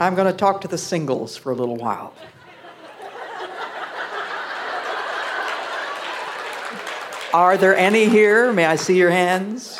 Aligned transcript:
I'm 0.00 0.14
going 0.14 0.32
to 0.32 0.36
talk 0.36 0.62
to 0.62 0.68
the 0.68 0.78
singles 0.78 1.36
for 1.36 1.52
a 1.52 1.54
little 1.54 1.76
while. 1.76 2.14
Are 7.34 7.58
there 7.58 7.76
any 7.76 8.08
here? 8.08 8.50
May 8.50 8.64
I 8.64 8.76
see 8.76 8.96
your 8.96 9.10
hands? 9.10 9.78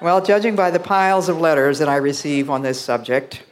well, 0.00 0.24
judging 0.24 0.56
by 0.56 0.70
the 0.70 0.80
piles 0.80 1.28
of 1.28 1.38
letters 1.38 1.78
that 1.78 1.90
I 1.90 1.96
receive 1.96 2.48
on 2.48 2.62
this 2.62 2.80
subject, 2.80 3.42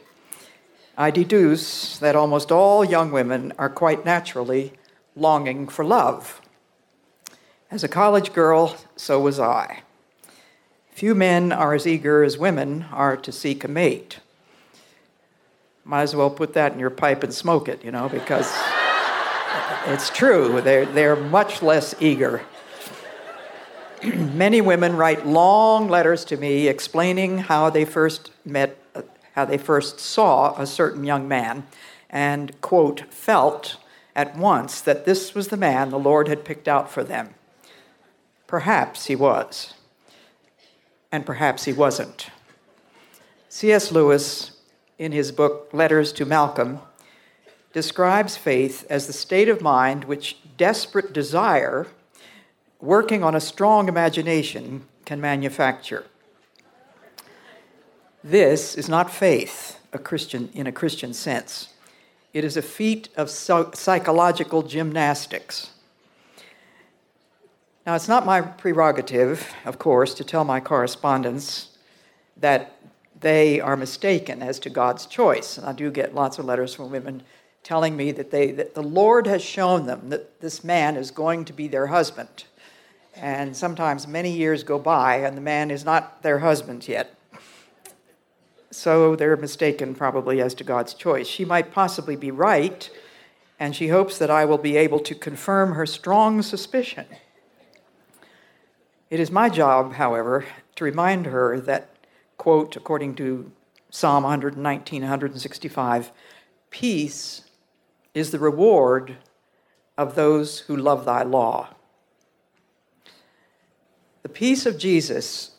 I 0.97 1.11
deduce 1.11 1.99
that 1.99 2.15
almost 2.15 2.51
all 2.51 2.83
young 2.83 3.11
women 3.11 3.53
are 3.59 3.69
quite 3.69 4.03
naturally 4.03 4.73
longing 5.15 5.67
for 5.67 5.85
love. 5.85 6.41
As 7.69 7.83
a 7.83 7.87
college 7.87 8.33
girl, 8.33 8.75
so 8.95 9.19
was 9.19 9.39
I. 9.39 9.83
Few 10.91 11.15
men 11.15 11.51
are 11.51 11.73
as 11.73 11.87
eager 11.87 12.23
as 12.23 12.37
women 12.37 12.85
are 12.91 13.17
to 13.17 13.31
seek 13.31 13.63
a 13.63 13.67
mate. 13.67 14.19
Might 15.83 16.03
as 16.03 16.15
well 16.15 16.29
put 16.29 16.53
that 16.53 16.73
in 16.73 16.79
your 16.79 16.89
pipe 16.89 17.23
and 17.23 17.33
smoke 17.33 17.67
it, 17.67 17.83
you 17.83 17.91
know, 17.91 18.07
because 18.07 18.53
it's 19.87 20.09
true. 20.09 20.61
They're, 20.61 20.85
they're 20.85 21.15
much 21.15 21.63
less 21.63 21.95
eager. 21.99 22.43
Many 24.03 24.61
women 24.61 24.95
write 24.95 25.25
long 25.25 25.87
letters 25.87 26.23
to 26.25 26.37
me 26.37 26.67
explaining 26.67 27.39
how 27.39 27.69
they 27.69 27.85
first 27.85 28.31
met, 28.45 28.77
how 29.33 29.45
they 29.45 29.57
first 29.57 29.99
saw 29.99 30.59
a 30.59 30.67
certain 30.67 31.03
young 31.03 31.27
man, 31.27 31.65
and, 32.09 32.59
quote, 32.61 33.11
felt 33.11 33.77
at 34.15 34.35
once 34.35 34.81
that 34.81 35.05
this 35.05 35.33
was 35.33 35.47
the 35.47 35.57
man 35.57 35.89
the 35.89 35.97
Lord 35.97 36.27
had 36.27 36.43
picked 36.43 36.67
out 36.67 36.91
for 36.91 37.03
them. 37.03 37.33
Perhaps 38.45 39.05
he 39.05 39.15
was 39.15 39.73
and 41.11 41.25
perhaps 41.25 41.65
he 41.65 41.73
wasn't. 41.73 42.29
C.S. 43.49 43.91
Lewis, 43.91 44.51
in 44.97 45.11
his 45.11 45.31
book 45.31 45.69
Letters 45.73 46.13
to 46.13 46.25
Malcolm, 46.25 46.79
describes 47.73 48.37
faith 48.37 48.85
as 48.89 49.07
the 49.07 49.13
state 49.13 49.49
of 49.49 49.61
mind 49.61 50.05
which 50.05 50.37
desperate 50.57 51.13
desire, 51.13 51.87
working 52.79 53.23
on 53.23 53.35
a 53.35 53.41
strong 53.41 53.87
imagination, 53.87 54.85
can 55.05 55.19
manufacture. 55.19 56.05
This 58.23 58.75
is 58.75 58.87
not 58.87 59.11
faith 59.11 59.79
a 59.91 59.99
Christian, 59.99 60.49
in 60.53 60.67
a 60.67 60.71
Christian 60.71 61.13
sense. 61.13 61.69
It 62.33 62.45
is 62.45 62.55
a 62.55 62.61
feat 62.61 63.09
of 63.17 63.29
psychological 63.29 64.61
gymnastics. 64.61 65.71
Now, 67.83 67.95
it's 67.95 68.07
not 68.07 68.27
my 68.27 68.41
prerogative, 68.41 69.51
of 69.65 69.79
course, 69.79 70.13
to 70.15 70.23
tell 70.23 70.43
my 70.43 70.59
correspondents 70.59 71.69
that 72.37 72.77
they 73.19 73.59
are 73.59 73.75
mistaken 73.75 74.43
as 74.43 74.59
to 74.59 74.69
God's 74.69 75.07
choice. 75.07 75.57
And 75.57 75.65
I 75.65 75.73
do 75.73 75.89
get 75.89 76.13
lots 76.13 76.37
of 76.37 76.45
letters 76.45 76.75
from 76.75 76.91
women 76.91 77.23
telling 77.63 77.95
me 77.95 78.11
that, 78.11 78.29
they, 78.29 78.51
that 78.51 78.75
the 78.75 78.83
Lord 78.83 79.25
has 79.25 79.41
shown 79.41 79.87
them 79.87 80.09
that 80.09 80.41
this 80.41 80.63
man 80.63 80.95
is 80.95 81.09
going 81.09 81.43
to 81.45 81.53
be 81.53 81.67
their 81.67 81.87
husband. 81.87 82.43
And 83.15 83.57
sometimes 83.57 84.07
many 84.07 84.31
years 84.31 84.63
go 84.63 84.77
by 84.77 85.17
and 85.17 85.35
the 85.35 85.41
man 85.41 85.71
is 85.71 85.83
not 85.83 86.21
their 86.21 86.39
husband 86.39 86.87
yet. 86.87 87.15
So 88.69 89.15
they're 89.15 89.37
mistaken 89.37 89.95
probably 89.95 90.39
as 90.39 90.53
to 90.55 90.63
God's 90.63 90.93
choice. 90.93 91.27
She 91.27 91.45
might 91.45 91.73
possibly 91.73 92.15
be 92.15 92.31
right, 92.31 92.89
and 93.59 93.75
she 93.75 93.89
hopes 93.89 94.17
that 94.19 94.29
I 94.29 94.45
will 94.45 94.57
be 94.57 94.77
able 94.77 94.99
to 94.99 95.13
confirm 95.13 95.73
her 95.73 95.85
strong 95.85 96.41
suspicion 96.41 97.05
it 99.11 99.19
is 99.19 99.29
my 99.29 99.49
job, 99.49 99.93
however, 99.93 100.45
to 100.77 100.85
remind 100.85 101.25
her 101.25 101.59
that, 101.59 101.89
quote, 102.37 102.77
according 102.77 103.13
to 103.15 103.51
Psalm 103.89 104.23
119, 104.23 105.01
165, 105.01 106.11
peace 106.69 107.41
is 108.13 108.31
the 108.31 108.39
reward 108.39 109.17
of 109.97 110.15
those 110.15 110.59
who 110.59 110.77
love 110.77 111.03
thy 111.03 111.23
law. 111.23 111.75
The 114.23 114.29
peace 114.29 114.65
of 114.65 114.77
Jesus 114.77 115.51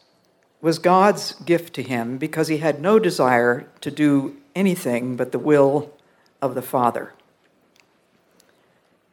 was 0.62 0.78
God's 0.78 1.34
gift 1.34 1.74
to 1.74 1.82
him 1.82 2.16
because 2.16 2.48
he 2.48 2.56
had 2.58 2.80
no 2.80 2.98
desire 2.98 3.69
to 3.82 3.90
do 3.90 4.36
anything 4.54 5.14
but 5.14 5.30
the 5.30 5.38
will 5.38 5.92
of 6.40 6.54
the 6.54 6.62
Father. 6.62 7.12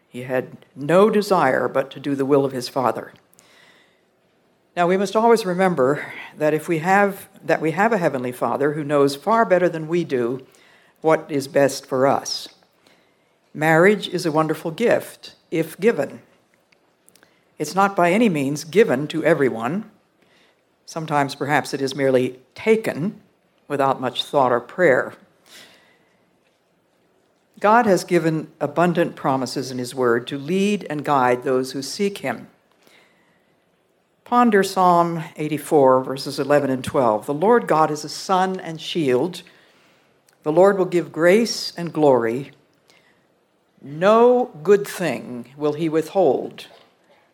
He 0.07 0.23
had 0.23 0.65
no 0.77 1.09
desire 1.09 1.67
but 1.67 1.91
to 1.91 1.99
do 1.99 2.15
the 2.15 2.25
will 2.25 2.45
of 2.45 2.53
his 2.53 2.69
Father. 2.69 3.11
Now 4.75 4.87
we 4.87 4.97
must 4.97 5.15
always 5.15 5.45
remember 5.45 6.05
that 6.37 6.53
if 6.53 6.67
we 6.67 6.79
have 6.79 7.27
that 7.43 7.61
we 7.61 7.71
have 7.71 7.91
a 7.91 7.97
heavenly 7.97 8.31
Father 8.31 8.73
who 8.73 8.83
knows 8.83 9.15
far 9.15 9.45
better 9.45 9.69
than 9.69 9.87
we 9.87 10.03
do 10.03 10.45
what 11.01 11.29
is 11.31 11.47
best 11.47 11.85
for 11.85 12.05
us. 12.05 12.49
Marriage 13.53 14.07
is 14.07 14.25
a 14.25 14.31
wonderful 14.31 14.71
gift 14.71 15.35
if 15.49 15.79
given. 15.79 16.21
It's 17.57 17.75
not 17.75 17.95
by 17.95 18.11
any 18.11 18.29
means 18.29 18.63
given 18.63 19.07
to 19.07 19.23
everyone. 19.23 19.89
Sometimes 20.85 21.35
perhaps 21.35 21.73
it 21.73 21.81
is 21.81 21.95
merely 21.95 22.39
taken 22.55 23.21
without 23.67 24.01
much 24.01 24.23
thought 24.23 24.51
or 24.51 24.59
prayer. 24.59 25.13
God 27.59 27.85
has 27.85 28.03
given 28.03 28.51
abundant 28.61 29.15
promises 29.15 29.71
in 29.71 29.77
His 29.77 29.93
Word 29.93 30.25
to 30.27 30.37
lead 30.37 30.85
and 30.89 31.03
guide 31.03 31.43
those 31.43 31.73
who 31.73 31.81
seek 31.81 32.19
Him. 32.19 32.47
Ponder 34.29 34.61
Psalm 34.61 35.23
84, 35.37 36.03
verses 36.03 36.37
11 36.37 36.69
and 36.69 36.83
12. 36.83 37.25
The 37.25 37.33
Lord 37.33 37.65
God 37.65 37.89
is 37.89 38.03
a 38.03 38.09
sun 38.09 38.59
and 38.59 38.79
shield. 38.79 39.41
The 40.43 40.51
Lord 40.51 40.77
will 40.77 40.85
give 40.85 41.11
grace 41.11 41.73
and 41.75 41.91
glory. 41.91 42.51
No 43.81 44.51
good 44.61 44.87
thing 44.87 45.51
will 45.57 45.73
he 45.73 45.89
withhold 45.89 46.67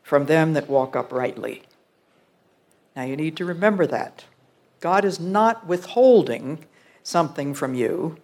from 0.03 0.27
them 0.27 0.53
that 0.53 0.69
walk 0.69 0.95
uprightly. 0.95 1.63
Now 2.95 3.03
you 3.03 3.17
need 3.17 3.35
to 3.35 3.45
remember 3.45 3.85
that. 3.87 4.23
God 4.79 5.03
is 5.03 5.19
not 5.19 5.67
withholding 5.67 6.63
something 7.03 7.53
from 7.53 7.73
you. 7.75 8.15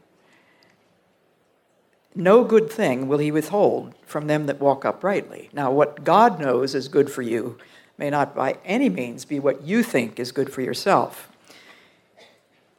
No 2.16 2.46
good 2.46 2.72
thing 2.72 3.10
will 3.10 3.18
he 3.18 3.34
withhold 3.34 3.96
from 4.06 4.28
them 4.28 4.46
that 4.46 4.62
walk 4.62 4.86
uprightly. 4.86 5.50
Now, 5.52 5.72
what 5.72 6.06
God 6.06 6.40
knows 6.40 6.74
is 6.74 6.88
good 6.88 7.12
for 7.12 7.22
you 7.22 7.58
may 8.02 8.10
not 8.10 8.34
by 8.34 8.58
any 8.66 8.90
means 8.90 9.26
be 9.26 9.40
what 9.40 9.62
you 9.62 9.84
think 9.84 10.20
is 10.20 10.32
good 10.32 10.52
for 10.52 10.62
yourself. 10.62 11.30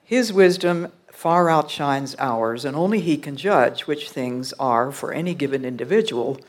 His 0.03 0.33
wisdom 0.33 0.91
far 1.12 1.49
outshines 1.49 2.16
ours, 2.19 2.65
and 2.65 2.75
only 2.75 3.00
He 3.00 3.16
can 3.16 3.37
judge 3.37 3.82
which 3.82 4.11
things 4.11 4.53
are, 4.55 4.91
for 4.91 5.12
any 5.12 5.32
given 5.32 5.65
individual, 5.65 6.41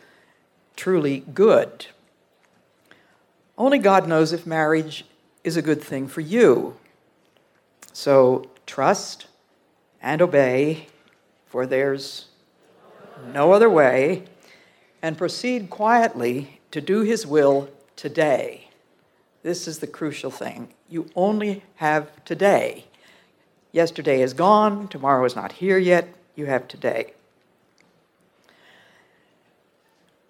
truly 0.75 1.19
good. 1.19 1.85
Only 3.59 3.77
God 3.77 4.07
knows 4.07 4.33
if 4.33 4.47
marriage 4.47 5.05
is 5.43 5.55
a 5.55 5.61
good 5.61 5.83
thing 5.83 6.07
for 6.07 6.21
you. 6.21 6.75
So 7.91 8.49
trust 8.65 9.27
and 10.01 10.19
obey, 10.19 10.87
for 11.45 11.67
there's 11.67 12.25
no 13.31 13.51
other 13.51 13.69
way, 13.69 14.23
and 14.99 15.15
proceed 15.15 15.69
quietly 15.69 16.59
to 16.71 16.81
do 16.81 17.01
His 17.01 17.27
will 17.27 17.69
today. 17.95 18.62
This 19.43 19.67
is 19.67 19.79
the 19.79 19.87
crucial 19.87 20.31
thing. 20.31 20.69
You 20.89 21.09
only 21.15 21.63
have 21.75 22.23
today. 22.23 22.85
Yesterday 23.73 24.21
is 24.21 24.33
gone, 24.33 24.87
tomorrow 24.87 25.25
is 25.25 25.35
not 25.35 25.51
here 25.53 25.77
yet, 25.77 26.07
you 26.35 26.45
have 26.45 26.67
today. 26.67 27.13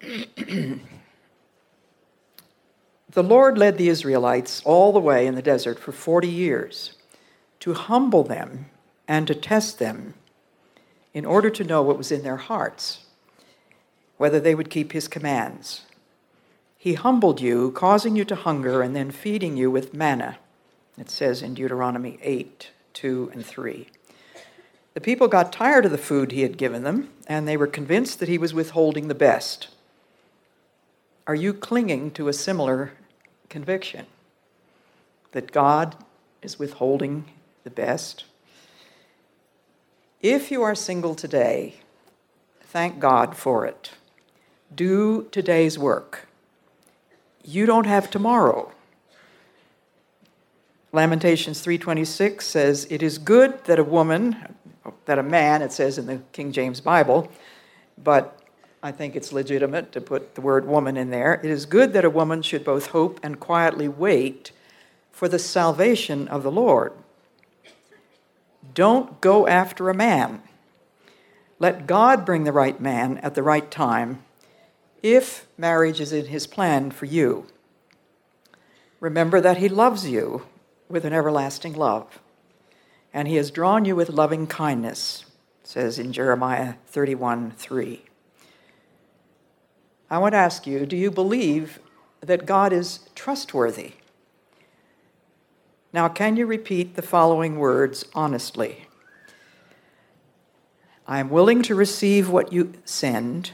the 0.00 0.80
Lord 3.16 3.56
led 3.56 3.78
the 3.78 3.88
Israelites 3.88 4.60
all 4.64 4.92
the 4.92 4.98
way 4.98 5.26
in 5.26 5.36
the 5.36 5.42
desert 5.42 5.78
for 5.78 5.92
40 5.92 6.28
years 6.28 6.96
to 7.60 7.72
humble 7.74 8.24
them 8.24 8.66
and 9.06 9.28
to 9.28 9.34
test 9.34 9.78
them 9.78 10.14
in 11.12 11.24
order 11.24 11.50
to 11.50 11.62
know 11.62 11.82
what 11.82 11.96
was 11.96 12.10
in 12.10 12.24
their 12.24 12.36
hearts, 12.36 13.06
whether 14.16 14.40
they 14.40 14.56
would 14.56 14.70
keep 14.70 14.90
his 14.90 15.06
commands. 15.06 15.82
He 16.84 16.92
humbled 16.92 17.40
you, 17.40 17.70
causing 17.70 18.14
you 18.14 18.26
to 18.26 18.34
hunger, 18.34 18.82
and 18.82 18.94
then 18.94 19.10
feeding 19.10 19.56
you 19.56 19.70
with 19.70 19.94
manna. 19.94 20.36
It 20.98 21.08
says 21.08 21.40
in 21.40 21.54
Deuteronomy 21.54 22.18
8 22.20 22.68
2 22.92 23.30
and 23.32 23.46
3. 23.46 23.88
The 24.92 25.00
people 25.00 25.26
got 25.26 25.50
tired 25.50 25.86
of 25.86 25.92
the 25.92 25.96
food 25.96 26.30
he 26.30 26.42
had 26.42 26.58
given 26.58 26.82
them, 26.82 27.08
and 27.26 27.48
they 27.48 27.56
were 27.56 27.66
convinced 27.66 28.20
that 28.20 28.28
he 28.28 28.36
was 28.36 28.52
withholding 28.52 29.08
the 29.08 29.14
best. 29.14 29.68
Are 31.26 31.34
you 31.34 31.54
clinging 31.54 32.10
to 32.10 32.28
a 32.28 32.34
similar 32.34 32.92
conviction 33.48 34.04
that 35.32 35.52
God 35.52 35.96
is 36.42 36.58
withholding 36.58 37.24
the 37.62 37.70
best? 37.70 38.26
If 40.20 40.50
you 40.50 40.62
are 40.62 40.74
single 40.74 41.14
today, 41.14 41.76
thank 42.60 43.00
God 43.00 43.38
for 43.38 43.64
it. 43.64 43.92
Do 44.74 45.28
today's 45.30 45.78
work. 45.78 46.28
You 47.44 47.66
don't 47.66 47.86
have 47.86 48.10
tomorrow. 48.10 48.72
Lamentations 50.92 51.60
3:26 51.60 52.46
says, 52.46 52.86
"It 52.88 53.02
is 53.02 53.18
good 53.18 53.64
that 53.64 53.78
a 53.78 53.84
woman, 53.84 54.56
that 55.04 55.18
a 55.18 55.22
man, 55.22 55.60
it 55.60 55.72
says 55.72 55.98
in 55.98 56.06
the 56.06 56.20
King 56.32 56.52
James 56.52 56.80
Bible, 56.80 57.30
but 58.02 58.38
I 58.82 58.92
think 58.92 59.16
it's 59.16 59.32
legitimate 59.32 59.92
to 59.92 60.00
put 60.00 60.34
the 60.34 60.40
word 60.40 60.66
woman 60.66 60.96
in 60.96 61.10
there. 61.10 61.40
It 61.42 61.50
is 61.50 61.66
good 61.66 61.92
that 61.94 62.04
a 62.04 62.10
woman 62.10 62.42
should 62.42 62.64
both 62.64 62.88
hope 62.88 63.18
and 63.22 63.40
quietly 63.40 63.88
wait 63.88 64.52
for 65.10 65.26
the 65.26 65.38
salvation 65.38 66.28
of 66.28 66.42
the 66.42 66.50
Lord. 66.50 66.92
Don't 68.74 69.20
go 69.20 69.46
after 69.46 69.88
a 69.90 69.94
man. 69.94 70.42
Let 71.58 71.86
God 71.86 72.24
bring 72.24 72.44
the 72.44 72.52
right 72.52 72.80
man 72.80 73.18
at 73.18 73.34
the 73.34 73.42
right 73.42 73.70
time 73.70 74.22
if 75.04 75.46
marriage 75.58 76.00
is 76.00 76.14
in 76.14 76.24
his 76.24 76.46
plan 76.46 76.90
for 76.90 77.04
you. 77.04 77.46
Remember 79.00 79.38
that 79.38 79.58
he 79.58 79.68
loves 79.68 80.08
you 80.08 80.46
with 80.88 81.04
an 81.04 81.12
everlasting 81.12 81.74
love, 81.74 82.20
and 83.12 83.28
he 83.28 83.36
has 83.36 83.50
drawn 83.50 83.84
you 83.84 83.94
with 83.94 84.08
loving 84.08 84.46
kindness, 84.46 85.26
says 85.62 85.98
in 85.98 86.10
Jeremiah 86.10 86.76
31 86.86 87.50
3. 87.50 88.02
I 90.08 90.16
want 90.16 90.32
to 90.32 90.38
ask 90.38 90.66
you 90.66 90.86
do 90.86 90.96
you 90.96 91.10
believe 91.10 91.80
that 92.22 92.46
God 92.46 92.72
is 92.72 93.00
trustworthy? 93.14 93.92
Now, 95.92 96.08
can 96.08 96.36
you 96.38 96.46
repeat 96.46 96.96
the 96.96 97.02
following 97.02 97.58
words 97.58 98.06
honestly? 98.14 98.86
I 101.06 101.18
am 101.20 101.28
willing 101.28 101.62
to 101.64 101.74
receive 101.74 102.30
what 102.30 102.54
you 102.54 102.72
send, 102.86 103.52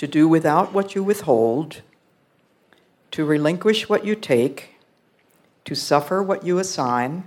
to 0.00 0.06
do 0.06 0.26
without 0.26 0.72
what 0.72 0.94
you 0.94 1.04
withhold, 1.04 1.82
to 3.10 3.22
relinquish 3.22 3.86
what 3.86 4.02
you 4.02 4.14
take, 4.14 4.76
to 5.66 5.74
suffer 5.74 6.22
what 6.22 6.42
you 6.42 6.58
assign, 6.58 7.22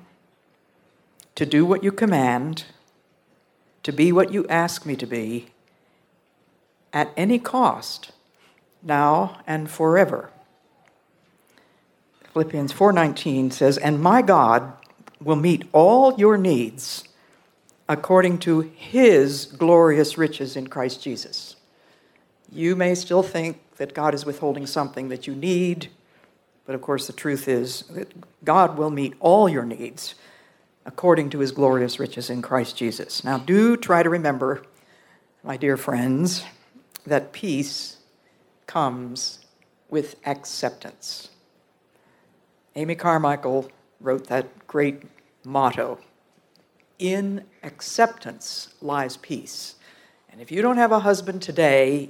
to 1.35 1.45
do 1.45 1.67
what 1.67 1.83
you 1.83 1.91
command, 1.91 2.65
to 3.83 3.91
be 3.91 4.11
what 4.11 4.33
you 4.33 4.43
ask 4.47 4.87
me 4.87 4.95
to 4.95 5.05
be, 5.05 5.51
at 6.91 7.11
any 7.15 7.37
cost, 7.37 8.11
now 8.81 9.37
and 9.45 9.69
forever. 9.69 10.31
Philippians 12.33 12.71
4:19 12.71 13.51
says, 13.51 13.77
"And 13.77 14.01
my 14.01 14.23
God 14.23 14.73
will 15.21 15.35
meet 15.35 15.69
all 15.73 16.15
your 16.15 16.39
needs 16.39 17.03
according 17.87 18.39
to 18.39 18.61
his 18.61 19.45
glorious 19.45 20.17
riches 20.17 20.55
in 20.55 20.65
Christ 20.69 21.03
Jesus." 21.03 21.55
You 22.53 22.75
may 22.75 22.94
still 22.94 23.23
think 23.23 23.59
that 23.77 23.95
God 23.95 24.13
is 24.13 24.25
withholding 24.25 24.67
something 24.67 25.09
that 25.09 25.25
you 25.25 25.33
need, 25.33 25.89
but 26.67 26.75
of 26.75 26.81
course 26.81 27.07
the 27.07 27.13
truth 27.13 27.47
is 27.47 27.81
that 27.89 28.13
God 28.45 28.77
will 28.77 28.91
meet 28.91 29.15
all 29.19 29.50
your 29.50 29.65
needs 29.65 30.13
according 30.85 31.31
to 31.31 31.39
his 31.39 31.51
glorious 31.51 32.00
riches 32.00 32.29
in 32.29 32.44
Christ 32.44 32.77
Jesus. 32.77 33.23
Now 33.23 33.39
do 33.39 33.75
try 33.75 34.03
to 34.03 34.09
remember, 34.09 34.61
my 35.44 35.57
dear 35.57 35.77
friends, 35.77 36.44
that 37.07 37.31
peace 37.33 37.97
comes 38.67 39.39
with 39.89 40.15
acceptance. 40.25 41.29
Amy 42.75 42.94
Carmichael 42.94 43.71
wrote 43.99 44.27
that 44.27 44.67
great 44.67 45.03
motto 45.44 45.99
In 46.99 47.45
acceptance 47.63 48.75
lies 48.79 49.17
peace. 49.17 49.75
And 50.31 50.39
if 50.39 50.51
you 50.51 50.61
don't 50.61 50.77
have 50.77 50.91
a 50.91 50.99
husband 50.99 51.41
today, 51.41 52.09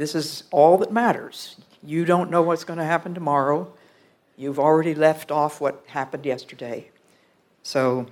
this 0.00 0.14
is 0.14 0.44
all 0.50 0.78
that 0.78 0.90
matters. 0.90 1.56
You 1.82 2.06
don't 2.06 2.30
know 2.30 2.40
what's 2.40 2.64
going 2.64 2.78
to 2.78 2.84
happen 2.86 3.12
tomorrow. 3.12 3.70
You've 4.34 4.58
already 4.58 4.94
left 4.94 5.30
off 5.30 5.60
what 5.60 5.84
happened 5.88 6.24
yesterday. 6.24 6.88
So 7.62 8.06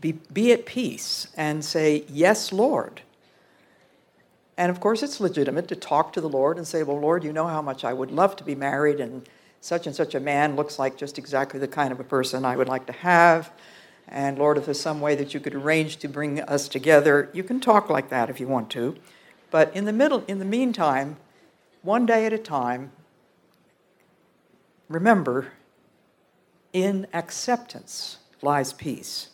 be, 0.00 0.12
be 0.12 0.52
at 0.52 0.64
peace 0.64 1.26
and 1.36 1.64
say, 1.64 2.04
Yes, 2.08 2.52
Lord. 2.52 3.02
And 4.56 4.70
of 4.70 4.78
course, 4.78 5.02
it's 5.02 5.18
legitimate 5.18 5.66
to 5.66 5.74
talk 5.74 6.12
to 6.12 6.20
the 6.20 6.28
Lord 6.28 6.56
and 6.56 6.68
say, 6.68 6.84
Well, 6.84 7.00
Lord, 7.00 7.24
you 7.24 7.32
know 7.32 7.48
how 7.48 7.60
much 7.60 7.84
I 7.84 7.92
would 7.92 8.12
love 8.12 8.36
to 8.36 8.44
be 8.44 8.54
married, 8.54 9.00
and 9.00 9.28
such 9.60 9.88
and 9.88 9.96
such 9.96 10.14
a 10.14 10.20
man 10.20 10.54
looks 10.54 10.78
like 10.78 10.96
just 10.96 11.18
exactly 11.18 11.58
the 11.58 11.66
kind 11.66 11.90
of 11.90 11.98
a 11.98 12.04
person 12.04 12.44
I 12.44 12.54
would 12.54 12.68
like 12.68 12.86
to 12.86 12.92
have. 12.92 13.50
And 14.06 14.38
Lord, 14.38 14.56
if 14.56 14.66
there's 14.66 14.78
some 14.78 15.00
way 15.00 15.16
that 15.16 15.34
you 15.34 15.40
could 15.40 15.56
arrange 15.56 15.96
to 15.96 16.06
bring 16.06 16.40
us 16.42 16.68
together, 16.68 17.28
you 17.32 17.42
can 17.42 17.58
talk 17.58 17.90
like 17.90 18.08
that 18.10 18.30
if 18.30 18.38
you 18.38 18.46
want 18.46 18.70
to. 18.70 18.96
But 19.52 19.76
in 19.76 19.84
the 19.84 19.92
middle, 19.92 20.24
in 20.26 20.38
the 20.38 20.46
meantime, 20.46 21.18
one 21.82 22.06
day 22.06 22.24
at 22.24 22.32
a 22.32 22.38
time, 22.38 22.90
remember, 24.88 25.52
in 26.72 27.06
acceptance 27.12 28.16
lies 28.40 28.72
peace. 28.72 29.28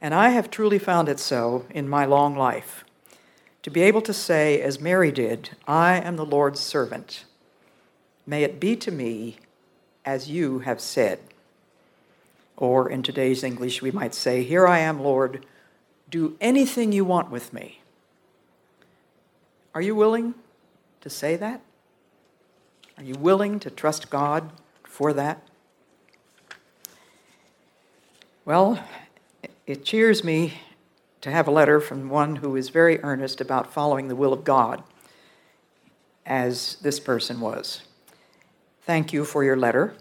And 0.00 0.14
I 0.14 0.30
have 0.30 0.50
truly 0.50 0.78
found 0.78 1.08
it 1.08 1.18
so 1.18 1.66
in 1.68 1.88
my 1.88 2.06
long 2.06 2.36
life 2.36 2.84
to 3.62 3.70
be 3.70 3.82
able 3.82 4.02
to 4.02 4.14
say, 4.14 4.62
as 4.62 4.80
Mary 4.80 5.10
did, 5.10 5.50
I 5.66 5.96
am 5.96 6.16
the 6.16 6.24
Lord's 6.24 6.60
servant. 6.60 7.24
May 8.24 8.44
it 8.44 8.60
be 8.60 8.76
to 8.76 8.92
me 8.92 9.38
as 10.04 10.30
you 10.30 10.60
have 10.60 10.80
said. 10.80 11.18
Or 12.56 12.88
in 12.88 13.02
today's 13.02 13.42
English, 13.42 13.82
we 13.82 13.90
might 13.90 14.14
say, 14.14 14.44
Here 14.44 14.66
I 14.66 14.78
am, 14.78 15.02
Lord, 15.02 15.44
do 16.08 16.36
anything 16.40 16.92
you 16.92 17.04
want 17.04 17.30
with 17.30 17.52
me. 17.52 17.79
Are 19.74 19.82
you 19.82 19.94
willing 19.94 20.34
to 21.00 21.10
say 21.10 21.36
that? 21.36 21.60
Are 22.98 23.04
you 23.04 23.14
willing 23.14 23.60
to 23.60 23.70
trust 23.70 24.10
God 24.10 24.50
for 24.82 25.12
that? 25.12 25.42
Well, 28.44 28.82
it 29.66 29.84
cheers 29.84 30.24
me 30.24 30.54
to 31.20 31.30
have 31.30 31.46
a 31.46 31.52
letter 31.52 31.80
from 31.80 32.08
one 32.08 32.36
who 32.36 32.56
is 32.56 32.70
very 32.70 32.98
earnest 33.02 33.40
about 33.40 33.72
following 33.72 34.08
the 34.08 34.16
will 34.16 34.32
of 34.32 34.42
God, 34.42 34.82
as 36.26 36.76
this 36.82 36.98
person 36.98 37.40
was. 37.40 37.82
Thank 38.82 39.12
you 39.12 39.24
for 39.24 39.44
your 39.44 39.56
letter. 39.56 39.94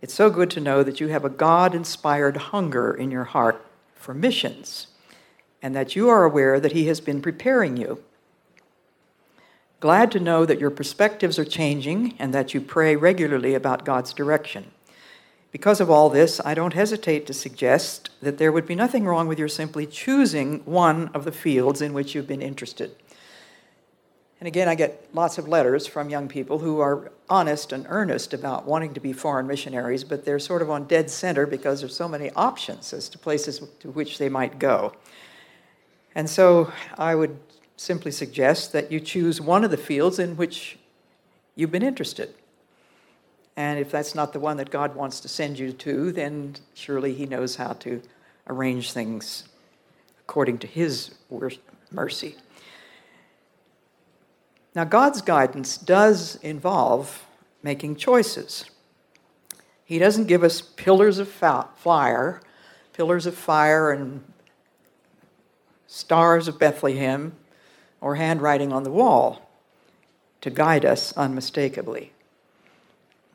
It's 0.00 0.14
so 0.14 0.30
good 0.30 0.50
to 0.52 0.60
know 0.60 0.82
that 0.82 1.00
you 1.00 1.08
have 1.08 1.24
a 1.24 1.30
God 1.30 1.74
inspired 1.74 2.36
hunger 2.36 2.94
in 2.94 3.10
your 3.10 3.24
heart 3.24 3.64
for 3.94 4.14
missions 4.14 4.86
and 5.60 5.74
that 5.74 5.96
you 5.96 6.08
are 6.08 6.24
aware 6.24 6.60
that 6.60 6.72
He 6.72 6.86
has 6.86 7.00
been 7.00 7.20
preparing 7.20 7.76
you. 7.76 8.02
Glad 9.80 10.12
to 10.12 10.20
know 10.20 10.44
that 10.44 10.60
your 10.60 10.70
perspectives 10.70 11.38
are 11.38 11.44
changing 11.44 12.14
and 12.18 12.34
that 12.34 12.52
you 12.52 12.60
pray 12.60 12.96
regularly 12.96 13.54
about 13.54 13.86
God's 13.86 14.12
direction. 14.12 14.70
Because 15.52 15.80
of 15.80 15.90
all 15.90 16.10
this, 16.10 16.38
I 16.44 16.54
don't 16.54 16.74
hesitate 16.74 17.26
to 17.26 17.32
suggest 17.32 18.10
that 18.20 18.36
there 18.36 18.52
would 18.52 18.66
be 18.66 18.74
nothing 18.74 19.06
wrong 19.06 19.26
with 19.26 19.38
your 19.38 19.48
simply 19.48 19.86
choosing 19.86 20.58
one 20.66 21.08
of 21.14 21.24
the 21.24 21.32
fields 21.32 21.80
in 21.80 21.94
which 21.94 22.14
you've 22.14 22.28
been 22.28 22.42
interested. 22.42 22.94
And 24.38 24.46
again, 24.46 24.68
I 24.68 24.74
get 24.74 25.08
lots 25.14 25.38
of 25.38 25.48
letters 25.48 25.86
from 25.86 26.10
young 26.10 26.28
people 26.28 26.58
who 26.58 26.80
are 26.80 27.10
honest 27.28 27.72
and 27.72 27.86
earnest 27.88 28.32
about 28.32 28.66
wanting 28.66 28.94
to 28.94 29.00
be 29.00 29.12
foreign 29.12 29.46
missionaries, 29.46 30.04
but 30.04 30.24
they're 30.24 30.38
sort 30.38 30.62
of 30.62 30.70
on 30.70 30.84
dead 30.84 31.10
center 31.10 31.46
because 31.46 31.80
there's 31.80 31.96
so 31.96 32.08
many 32.08 32.30
options 32.32 32.92
as 32.92 33.08
to 33.08 33.18
places 33.18 33.60
to 33.80 33.90
which 33.90 34.18
they 34.18 34.28
might 34.28 34.58
go. 34.58 34.94
And 36.14 36.28
so 36.28 36.72
I 36.96 37.14
would 37.14 37.38
simply 37.80 38.10
suggest 38.10 38.74
that 38.74 38.92
you 38.92 39.00
choose 39.00 39.40
one 39.40 39.64
of 39.64 39.70
the 39.70 39.76
fields 39.78 40.18
in 40.18 40.36
which 40.36 40.78
you've 41.54 41.70
been 41.70 41.82
interested. 41.82 42.34
And 43.56 43.78
if 43.78 43.90
that's 43.90 44.14
not 44.14 44.34
the 44.34 44.38
one 44.38 44.58
that 44.58 44.68
God 44.68 44.94
wants 44.94 45.18
to 45.20 45.28
send 45.28 45.58
you 45.58 45.72
to, 45.72 46.12
then 46.12 46.56
surely 46.74 47.14
He 47.14 47.24
knows 47.24 47.56
how 47.56 47.72
to 47.72 48.02
arrange 48.46 48.92
things 48.92 49.44
according 50.20 50.58
to 50.58 50.66
His 50.66 51.14
mercy. 51.90 52.36
Now, 54.74 54.84
God's 54.84 55.22
guidance 55.22 55.78
does 55.78 56.36
involve 56.42 57.26
making 57.62 57.96
choices. 57.96 58.66
He 59.86 59.98
doesn't 59.98 60.26
give 60.26 60.44
us 60.44 60.60
pillars 60.60 61.18
of 61.18 61.28
fire, 61.28 62.42
pillars 62.92 63.24
of 63.24 63.34
fire 63.34 63.90
and 63.90 64.22
stars 65.86 66.46
of 66.46 66.58
Bethlehem, 66.58 67.36
or 68.00 68.16
handwriting 68.16 68.72
on 68.72 68.82
the 68.82 68.90
wall 68.90 69.50
to 70.40 70.50
guide 70.50 70.84
us 70.84 71.12
unmistakably. 71.16 72.12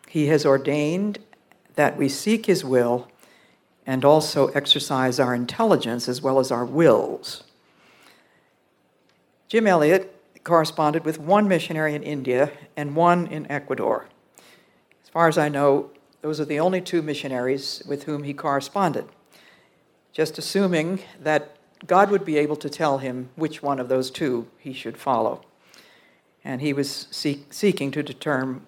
He 0.08 0.28
has 0.28 0.46
ordained 0.46 1.20
that 1.76 1.98
we 1.98 2.10
seek 2.10 2.46
His 2.46 2.64
will 2.64 3.08
and 3.86 4.04
also 4.04 4.48
exercise 4.48 5.20
our 5.20 5.36
intelligence 5.36 6.08
as 6.08 6.22
well 6.22 6.40
as 6.40 6.52
our 6.52 6.66
wills. 6.66 7.44
Jim 9.48 9.68
Elliot 9.68 10.12
corresponded 10.44 11.06
with 11.06 11.20
one 11.20 11.48
missionary 11.48 11.94
in 11.94 12.04
India 12.04 12.52
and 12.76 12.96
one 12.96 13.28
in 13.28 13.50
Ecuador. 13.52 14.08
As 15.04 15.10
far 15.10 15.28
as 15.28 15.38
I 15.38 15.50
know, 15.50 15.92
those 16.22 16.40
are 16.40 16.46
the 16.46 16.60
only 16.60 16.82
two 16.82 17.02
missionaries 17.02 17.84
with 17.88 18.04
whom 18.04 18.24
he 18.24 18.34
corresponded, 18.34 19.06
just 20.12 20.38
assuming 20.38 21.02
that 21.20 21.58
God 21.86 22.10
would 22.10 22.26
be 22.26 22.38
able 22.38 22.56
to 22.58 22.70
tell 22.70 23.00
him 23.00 23.30
which 23.36 23.62
one 23.62 23.80
of 23.80 23.90
those 23.90 24.10
two 24.10 24.48
he 24.58 24.74
should 24.74 24.98
follow. 24.98 25.42
And 26.44 26.62
he 26.62 26.74
was 26.74 27.08
seek, 27.12 27.52
seeking 27.54 27.92
to 27.92 28.04
determine, 28.04 28.66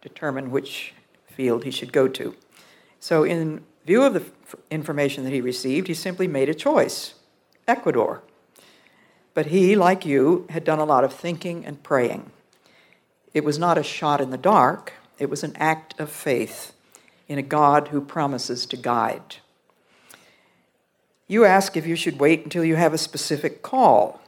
determine 0.00 0.50
which 0.50 0.94
field 1.26 1.64
he 1.64 1.70
should 1.70 1.92
go 1.92 2.08
to. 2.08 2.34
So, 3.00 3.24
in 3.24 3.64
view 3.86 4.02
of 4.02 4.14
the 4.14 4.24
information 4.70 5.24
that 5.24 5.32
he 5.32 5.40
received, 5.40 5.88
he 5.88 5.94
simply 5.94 6.26
made 6.26 6.48
a 6.48 6.54
choice 6.54 7.14
Ecuador. 7.66 8.22
But 9.34 9.46
he, 9.46 9.76
like 9.76 10.04
you, 10.04 10.46
had 10.50 10.64
done 10.64 10.78
a 10.78 10.84
lot 10.84 11.04
of 11.04 11.12
thinking 11.12 11.64
and 11.64 11.82
praying. 11.82 12.30
It 13.34 13.44
was 13.44 13.58
not 13.58 13.78
a 13.78 13.82
shot 13.82 14.20
in 14.20 14.30
the 14.30 14.38
dark, 14.38 14.94
it 15.18 15.30
was 15.30 15.44
an 15.44 15.54
act 15.56 15.98
of 16.00 16.10
faith 16.10 16.72
in 17.28 17.38
a 17.38 17.42
God 17.42 17.88
who 17.88 18.00
promises 18.00 18.66
to 18.66 18.76
guide. 18.76 19.36
You 21.28 21.44
ask 21.44 21.76
if 21.76 21.86
you 21.86 21.94
should 21.94 22.18
wait 22.18 22.42
until 22.42 22.64
you 22.64 22.76
have 22.76 22.94
a 22.94 22.98
specific 22.98 23.62
call. 23.62 24.20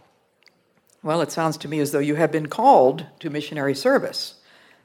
Well, 1.02 1.23
it 1.23 1.33
sounds 1.33 1.57
to 1.59 1.69
me 1.69 1.80
as 1.80 1.92
though 1.92 1.99
you 1.99 2.16
have 2.16 2.30
been 2.30 2.49
called 2.49 3.07
to 3.21 3.30
missionary 3.30 3.75
service. 3.75 4.35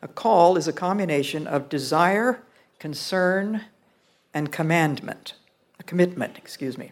A 0.01 0.07
call 0.07 0.55
is 0.55 0.65
a 0.65 0.73
combination 0.73 1.45
of 1.45 1.67
desire, 1.67 2.41
concern, 2.79 3.65
and 4.33 4.49
commandment. 4.49 5.33
A 5.77 5.83
commitment, 5.83 6.37
excuse 6.37 6.77
me. 6.77 6.91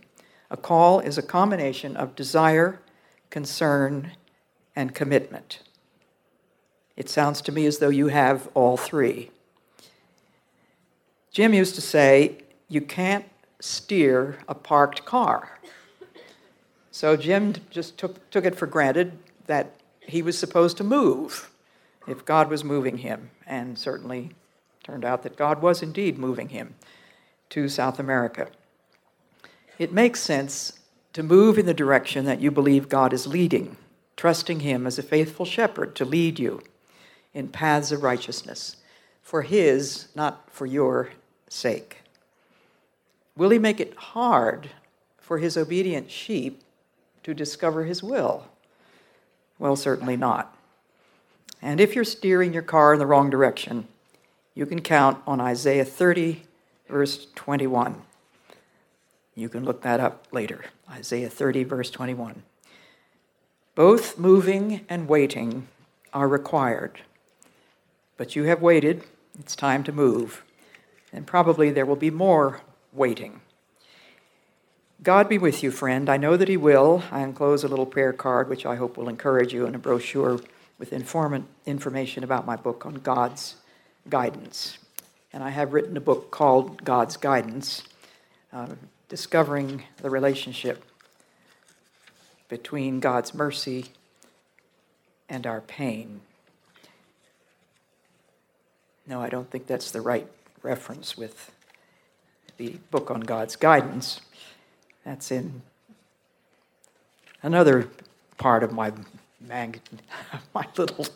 A 0.52 0.58
call 0.58 1.00
is 1.00 1.18
a 1.18 1.24
combination 1.24 1.96
of 1.96 2.16
desire, 2.16 2.82
concern, 3.30 4.12
and 4.76 4.94
commitment. 4.94 5.62
It 6.98 7.10
sounds 7.10 7.42
to 7.44 7.52
me 7.54 7.66
as 7.66 7.78
though 7.78 7.90
you 7.90 8.10
have 8.10 8.50
all 8.54 8.76
three. 8.76 9.32
Jim 11.32 11.54
used 11.54 11.76
to 11.76 11.82
say, 11.82 12.44
You 12.68 12.82
can't 12.82 13.26
steer 13.64 14.40
a 14.50 14.54
parked 14.54 15.06
car. 15.06 15.60
So 16.92 17.16
Jim 17.16 17.56
just 17.70 17.98
took, 17.98 18.30
took 18.30 18.44
it 18.44 18.56
for 18.56 18.68
granted 18.68 19.18
that 19.48 19.72
he 20.02 20.22
was 20.22 20.38
supposed 20.38 20.76
to 20.78 20.84
move 20.84 21.50
if 22.06 22.26
God 22.26 22.50
was 22.50 22.66
moving 22.66 22.98
him, 22.98 23.30
and 23.48 23.80
certainly 23.80 24.32
turned 24.84 25.06
out 25.06 25.24
that 25.24 25.38
God 25.38 25.62
was 25.62 25.82
indeed 25.82 26.18
moving 26.18 26.50
him 26.50 26.76
to 27.52 27.70
South 27.70 28.00
America. 28.00 28.50
It 29.80 29.94
makes 29.94 30.20
sense 30.20 30.80
to 31.14 31.24
move 31.24 31.58
in 31.58 31.66
the 31.66 31.74
direction 31.74 32.26
that 32.26 32.42
you 32.42 32.52
believe 32.52 32.90
God 32.90 33.14
is 33.14 33.28
leading, 33.28 33.78
trusting 34.18 34.60
Him 34.60 34.86
as 34.86 35.00
a 35.00 35.04
faithful 35.04 35.46
shepherd 35.46 35.96
to 35.96 36.06
lead 36.06 36.38
you 36.38 36.62
in 37.34 37.48
paths 37.48 37.92
of 37.92 38.04
righteousness 38.04 38.78
for 39.22 39.44
His, 39.44 40.10
not 40.16 40.50
for 40.52 40.66
your 40.66 41.12
sake. 41.48 42.03
Will 43.36 43.50
He 43.50 43.60
make 43.60 43.80
it 43.80 43.96
hard 43.96 44.70
for 45.20 45.38
His 45.38 45.58
obedient 45.58 46.12
sheep 46.12 46.62
to 47.24 47.34
discover 47.34 47.84
His 47.84 48.04
will? 48.04 48.46
Well, 49.60 49.76
certainly 49.76 50.18
not. 50.18 50.56
And 51.62 51.80
if 51.80 51.96
you're 51.96 52.04
steering 52.04 52.54
your 52.54 52.64
car 52.64 52.94
in 52.94 53.00
the 53.00 53.06
wrong 53.06 53.30
direction, 53.30 53.88
you 54.54 54.66
can 54.66 54.82
count 54.82 55.20
on 55.26 55.40
Isaiah 55.40 55.86
30, 55.86 56.44
verse 56.90 57.28
21. 57.36 58.02
You 59.36 59.50
can 59.50 59.64
look 59.64 59.82
that 59.82 60.00
up 60.00 60.28
later. 60.32 60.66
Isaiah 60.90 61.30
30, 61.30 61.64
verse 61.64 61.90
21. 61.90 62.44
Both 63.76 64.20
moving 64.20 64.86
and 64.88 65.08
waiting 65.08 65.68
are 66.14 66.28
required. 66.28 67.00
But 68.18 68.36
you 68.36 68.44
have 68.44 68.62
waited, 68.62 69.04
it's 69.40 69.56
time 69.56 69.84
to 69.86 69.92
move. 69.92 70.44
And 71.12 71.26
probably 71.26 71.72
there 71.72 71.86
will 71.86 71.96
be 71.96 72.12
more 72.12 72.62
waiting. 72.94 73.42
God 75.02 75.28
be 75.28 75.38
with 75.38 75.64
you, 75.64 75.72
friend. 75.72 76.10
I 76.10 76.18
know 76.18 76.38
that 76.38 76.48
He 76.48 76.58
will. 76.58 77.04
I 77.12 77.22
enclose 77.22 77.64
a 77.64 77.68
little 77.68 77.86
prayer 77.86 78.14
card, 78.14 78.50
which 78.50 78.66
I 78.66 78.76
hope 78.76 78.96
will 78.96 79.10
encourage 79.10 79.54
you, 79.54 79.66
and 79.66 79.76
a 79.76 79.80
brochure 79.80 80.40
with 80.80 80.94
informant 80.94 81.48
information 81.66 82.24
about 82.24 82.46
my 82.46 82.56
book 82.56 82.86
on 82.86 82.96
God's 82.96 83.56
guidance. 84.10 84.78
And 85.34 85.44
I 85.44 85.50
have 85.50 85.74
written 85.74 85.98
a 85.98 86.02
book 86.02 86.32
called 86.32 86.84
God's 86.84 87.18
Guidance, 87.18 87.84
uh, 88.52 88.68
Discovering 89.10 89.84
the 89.98 90.10
Relationship 90.10 90.84
Between 92.50 93.00
God's 93.00 93.34
Mercy 93.34 93.88
and 95.28 95.48
Our 95.48 95.62
Pain. 95.62 96.22
No, 99.08 99.22
I 99.22 99.30
don't 99.30 99.50
think 99.50 99.68
that's 99.68 99.92
the 99.92 100.02
right 100.02 100.28
reference 100.62 101.18
with 101.18 101.52
the 102.58 102.78
book 102.92 103.12
on 103.12 103.22
God's 103.22 103.56
guidance. 103.56 104.22
That's 105.06 105.32
in 105.32 105.62
another 107.42 107.90
part 108.38 108.64
of 108.64 108.72
my 108.72 108.92
mag, 109.40 109.82
my 110.54 110.66
little 110.78 111.08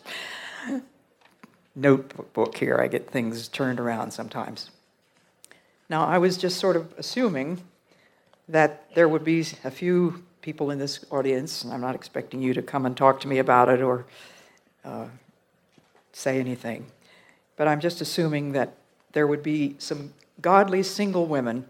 notebook 1.75 2.57
here. 2.57 2.79
I 2.81 2.87
get 2.87 3.09
things 3.09 3.47
turned 3.47 3.79
around 3.79 4.11
sometimes. 4.11 4.71
Now, 5.89 6.05
I 6.05 6.17
was 6.17 6.37
just 6.37 6.59
sort 6.59 6.75
of 6.75 6.93
assuming 6.97 7.61
that 8.49 8.93
there 8.93 9.07
would 9.07 9.23
be 9.23 9.45
a 9.63 9.71
few 9.71 10.23
people 10.41 10.71
in 10.71 10.79
this 10.79 11.05
audience, 11.11 11.63
and 11.63 11.73
I'm 11.73 11.81
not 11.81 11.95
expecting 11.95 12.41
you 12.41 12.53
to 12.53 12.61
come 12.61 12.85
and 12.85 12.95
talk 12.95 13.19
to 13.21 13.27
me 13.27 13.37
about 13.37 13.69
it 13.69 13.81
or 13.81 14.05
uh, 14.83 15.07
say 16.13 16.39
anything, 16.39 16.87
but 17.55 17.67
I'm 17.67 17.79
just 17.79 18.01
assuming 18.01 18.53
that 18.53 18.73
there 19.13 19.27
would 19.27 19.43
be 19.43 19.75
some 19.79 20.13
godly 20.41 20.83
single 20.83 21.25
women 21.25 21.65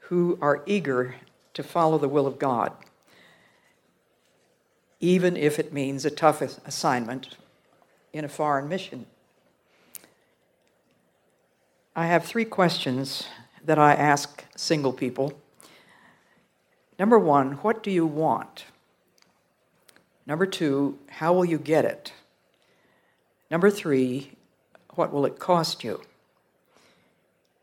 who 0.00 0.38
are 0.40 0.62
eager 0.66 1.16
to 1.54 1.62
follow 1.62 1.98
the 1.98 2.08
will 2.08 2.26
of 2.26 2.38
God, 2.38 2.72
even 5.00 5.36
if 5.36 5.58
it 5.58 5.72
means 5.72 6.04
a 6.04 6.10
tough 6.10 6.40
assignment 6.40 7.36
in 8.12 8.24
a 8.24 8.28
foreign 8.28 8.68
mission. 8.68 9.06
I 11.94 12.06
have 12.06 12.24
three 12.24 12.46
questions 12.46 13.26
that 13.64 13.78
I 13.78 13.94
ask 13.94 14.44
single 14.56 14.92
people. 14.92 15.38
Number 16.98 17.18
one, 17.18 17.52
what 17.54 17.82
do 17.82 17.90
you 17.90 18.06
want? 18.06 18.64
Number 20.26 20.46
two, 20.46 20.98
how 21.08 21.32
will 21.32 21.44
you 21.44 21.58
get 21.58 21.84
it? 21.84 22.12
Number 23.50 23.70
three, 23.70 24.32
what 24.94 25.12
will 25.12 25.26
it 25.26 25.38
cost 25.38 25.84
you? 25.84 26.00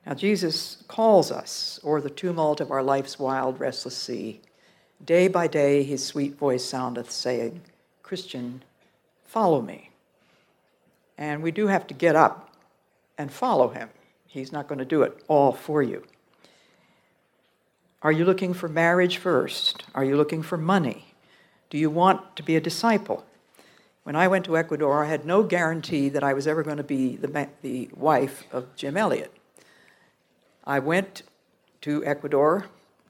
Now, 0.10 0.16
Jesus 0.16 0.84
calls 0.88 1.32
us, 1.32 1.80
o'er 1.86 2.02
the 2.02 2.10
tumult 2.10 2.62
of 2.62 2.72
our 2.72 2.82
life's 2.82 3.20
wild, 3.20 3.60
restless 3.60 3.96
sea. 3.96 4.42
Day 5.06 5.28
by 5.28 5.46
day, 5.46 5.84
his 5.84 6.04
sweet 6.04 6.36
voice 6.36 6.66
soundeth, 6.66 7.12
saying, 7.12 7.62
Christian, 8.02 8.64
follow 9.24 9.62
me. 9.62 9.92
And 11.16 11.44
we 11.44 11.52
do 11.52 11.68
have 11.68 11.86
to 11.86 11.94
get 11.94 12.16
up 12.16 12.50
and 13.20 13.32
follow 13.32 13.68
him. 13.68 13.90
He's 14.26 14.52
not 14.52 14.68
going 14.68 14.80
to 14.80 14.86
do 14.86 15.04
it 15.04 15.24
all 15.28 15.52
for 15.52 15.84
you. 15.84 16.04
Are 18.02 18.12
you 18.12 18.26
looking 18.26 18.56
for 18.56 18.68
marriage 18.68 19.18
first? 19.18 19.84
Are 19.94 20.04
you 20.04 20.18
looking 20.18 20.42
for 20.42 20.58
money? 20.58 21.14
Do 21.70 21.78
you 21.78 21.92
want 21.92 22.36
to 22.36 22.42
be 22.42 22.56
a 22.56 22.62
disciple? 22.62 23.28
When 24.02 24.16
I 24.16 24.28
went 24.28 24.46
to 24.46 24.58
Ecuador, 24.58 25.06
I 25.06 25.08
had 25.08 25.24
no 25.24 25.44
guarantee 25.44 26.10
that 26.10 26.24
I 26.24 26.34
was 26.34 26.48
ever 26.48 26.64
going 26.64 26.78
to 26.78 26.84
be 26.84 27.16
the, 27.16 27.48
the 27.62 27.92
wife 27.94 28.46
of 28.52 28.76
Jim 28.76 28.98
Elliot. 28.98 29.32
I 30.70 30.78
went 30.78 31.24
to 31.82 32.06
Ecuador, 32.06 32.68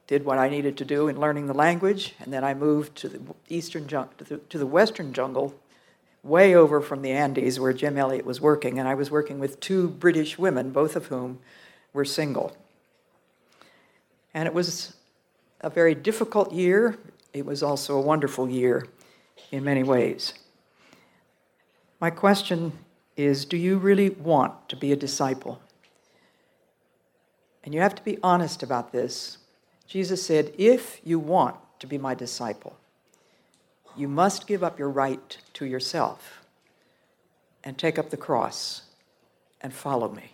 did 0.08 0.24
what 0.24 0.38
I 0.38 0.48
needed 0.48 0.78
to 0.78 0.86
do 0.86 1.10
in 1.10 1.20
learning 1.20 1.48
the 1.48 1.54
language, 1.54 2.16
and 2.22 2.32
then 2.32 2.42
I 2.42 2.54
moved 2.54 2.96
to 3.00 3.10
the 3.10 3.20
eastern 3.50 3.86
to 3.86 4.08
the, 4.18 4.38
to 4.38 4.58
the 4.58 4.66
western 4.66 5.12
jungle, 5.12 5.54
way 6.24 6.56
over 6.56 6.80
from 6.80 7.02
the 7.02 7.12
Andes 7.12 7.60
where 7.60 7.74
Jim 7.74 7.98
Elliot 7.98 8.26
was 8.26 8.40
working, 8.40 8.80
and 8.80 8.88
I 8.88 8.96
was 8.96 9.12
working 9.12 9.40
with 9.40 9.60
two 9.60 9.90
British 9.90 10.40
women, 10.40 10.72
both 10.72 10.96
of 10.96 11.08
whom 11.08 11.40
were 11.92 12.06
single. 12.06 12.56
And 14.34 14.48
it 14.48 14.54
was 14.54 14.94
a 15.60 15.70
very 15.70 15.96
difficult 15.96 16.54
year. 16.54 16.98
It 17.34 17.46
was 17.46 17.62
also 17.62 17.98
a 17.98 18.02
wonderful 18.02 18.50
year 18.50 18.88
in 19.52 19.66
many 19.66 19.84
ways. 19.84 20.34
My 22.00 22.10
question 22.10 22.72
is 23.18 23.44
Do 23.44 23.58
you 23.58 23.78
really 23.78 24.12
want 24.12 24.70
to 24.70 24.78
be 24.78 24.94
a 24.94 24.96
disciple? 24.96 25.62
And 27.70 27.76
you 27.76 27.82
have 27.82 27.94
to 27.94 28.04
be 28.04 28.18
honest 28.24 28.64
about 28.64 28.92
this. 28.92 29.38
Jesus 29.86 30.26
said, 30.26 30.54
If 30.58 31.00
you 31.04 31.20
want 31.20 31.56
to 31.78 31.86
be 31.86 32.00
my 32.00 32.16
disciple, 32.16 32.76
you 33.96 34.08
must 34.08 34.48
give 34.48 34.64
up 34.64 34.80
your 34.80 34.90
right 34.90 35.38
to 35.54 35.68
yourself 35.68 36.44
and 37.64 37.78
take 37.78 38.00
up 38.00 38.10
the 38.10 38.18
cross 38.18 38.86
and 39.62 39.72
follow 39.72 40.10
me. 40.10 40.34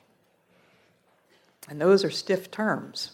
And 1.67 1.81
those 1.81 2.05
are 2.05 2.09
stiff 2.09 2.51
terms. 2.51 3.11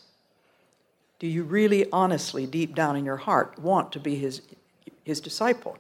Do 1.18 1.26
you 1.26 1.42
really, 1.42 1.90
honestly, 1.92 2.46
deep 2.46 2.76
down 2.76 2.96
in 2.96 3.06
your 3.06 3.18
heart, 3.18 3.58
want 3.58 3.92
to 3.94 4.00
be 4.00 4.18
his, 4.18 4.44
his 5.04 5.20
disciple? 5.20 5.80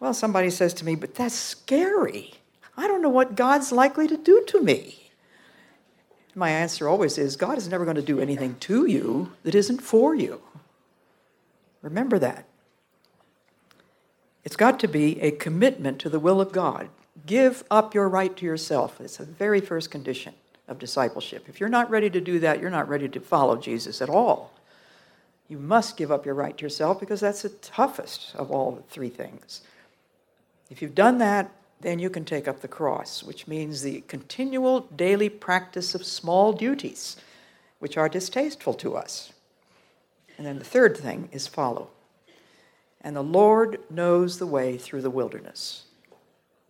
Well, 0.00 0.12
somebody 0.12 0.50
says 0.50 0.74
to 0.74 0.84
me, 0.84 0.96
but 0.96 1.14
that's 1.14 1.34
scary. 1.34 2.34
I 2.76 2.86
don't 2.86 3.00
know 3.00 3.08
what 3.08 3.36
God's 3.36 3.72
likely 3.72 4.06
to 4.06 4.18
do 4.18 4.44
to 4.48 4.60
me. 4.60 5.03
My 6.34 6.50
answer 6.50 6.88
always 6.88 7.16
is 7.16 7.36
God 7.36 7.58
is 7.58 7.68
never 7.68 7.84
going 7.84 7.96
to 7.96 8.02
do 8.02 8.20
anything 8.20 8.56
to 8.60 8.86
you 8.86 9.32
that 9.44 9.54
isn't 9.54 9.80
for 9.80 10.14
you. 10.14 10.42
Remember 11.82 12.18
that. 12.18 12.46
It's 14.42 14.56
got 14.56 14.80
to 14.80 14.88
be 14.88 15.20
a 15.20 15.30
commitment 15.30 15.98
to 16.00 16.08
the 16.08 16.18
will 16.18 16.40
of 16.40 16.52
God. 16.52 16.88
Give 17.24 17.62
up 17.70 17.94
your 17.94 18.08
right 18.08 18.36
to 18.36 18.44
yourself. 18.44 19.00
It's 19.00 19.18
the 19.18 19.24
very 19.24 19.60
first 19.60 19.90
condition 19.90 20.34
of 20.66 20.78
discipleship. 20.78 21.48
If 21.48 21.60
you're 21.60 21.68
not 21.68 21.90
ready 21.90 22.10
to 22.10 22.20
do 22.20 22.38
that, 22.40 22.60
you're 22.60 22.70
not 22.70 22.88
ready 22.88 23.08
to 23.08 23.20
follow 23.20 23.56
Jesus 23.56 24.02
at 24.02 24.10
all. 24.10 24.52
You 25.48 25.58
must 25.58 25.96
give 25.96 26.10
up 26.10 26.26
your 26.26 26.34
right 26.34 26.56
to 26.56 26.62
yourself 26.62 27.00
because 27.00 27.20
that's 27.20 27.42
the 27.42 27.50
toughest 27.50 28.34
of 28.34 28.50
all 28.50 28.72
the 28.72 28.82
three 28.82 29.10
things. 29.10 29.60
If 30.70 30.82
you've 30.82 30.94
done 30.94 31.18
that, 31.18 31.50
then 31.84 31.98
you 31.98 32.10
can 32.10 32.24
take 32.24 32.48
up 32.48 32.60
the 32.60 32.68
cross, 32.68 33.22
which 33.22 33.46
means 33.46 33.82
the 33.82 34.02
continual 34.08 34.80
daily 34.80 35.28
practice 35.28 35.94
of 35.94 36.04
small 36.04 36.52
duties, 36.52 37.16
which 37.78 37.96
are 37.96 38.08
distasteful 38.08 38.74
to 38.74 38.96
us. 38.96 39.32
And 40.36 40.46
then 40.46 40.58
the 40.58 40.64
third 40.64 40.96
thing 40.96 41.28
is 41.30 41.46
follow. 41.46 41.90
And 43.00 43.14
the 43.14 43.22
Lord 43.22 43.78
knows 43.90 44.38
the 44.38 44.46
way 44.46 44.78
through 44.78 45.02
the 45.02 45.10
wilderness. 45.10 45.84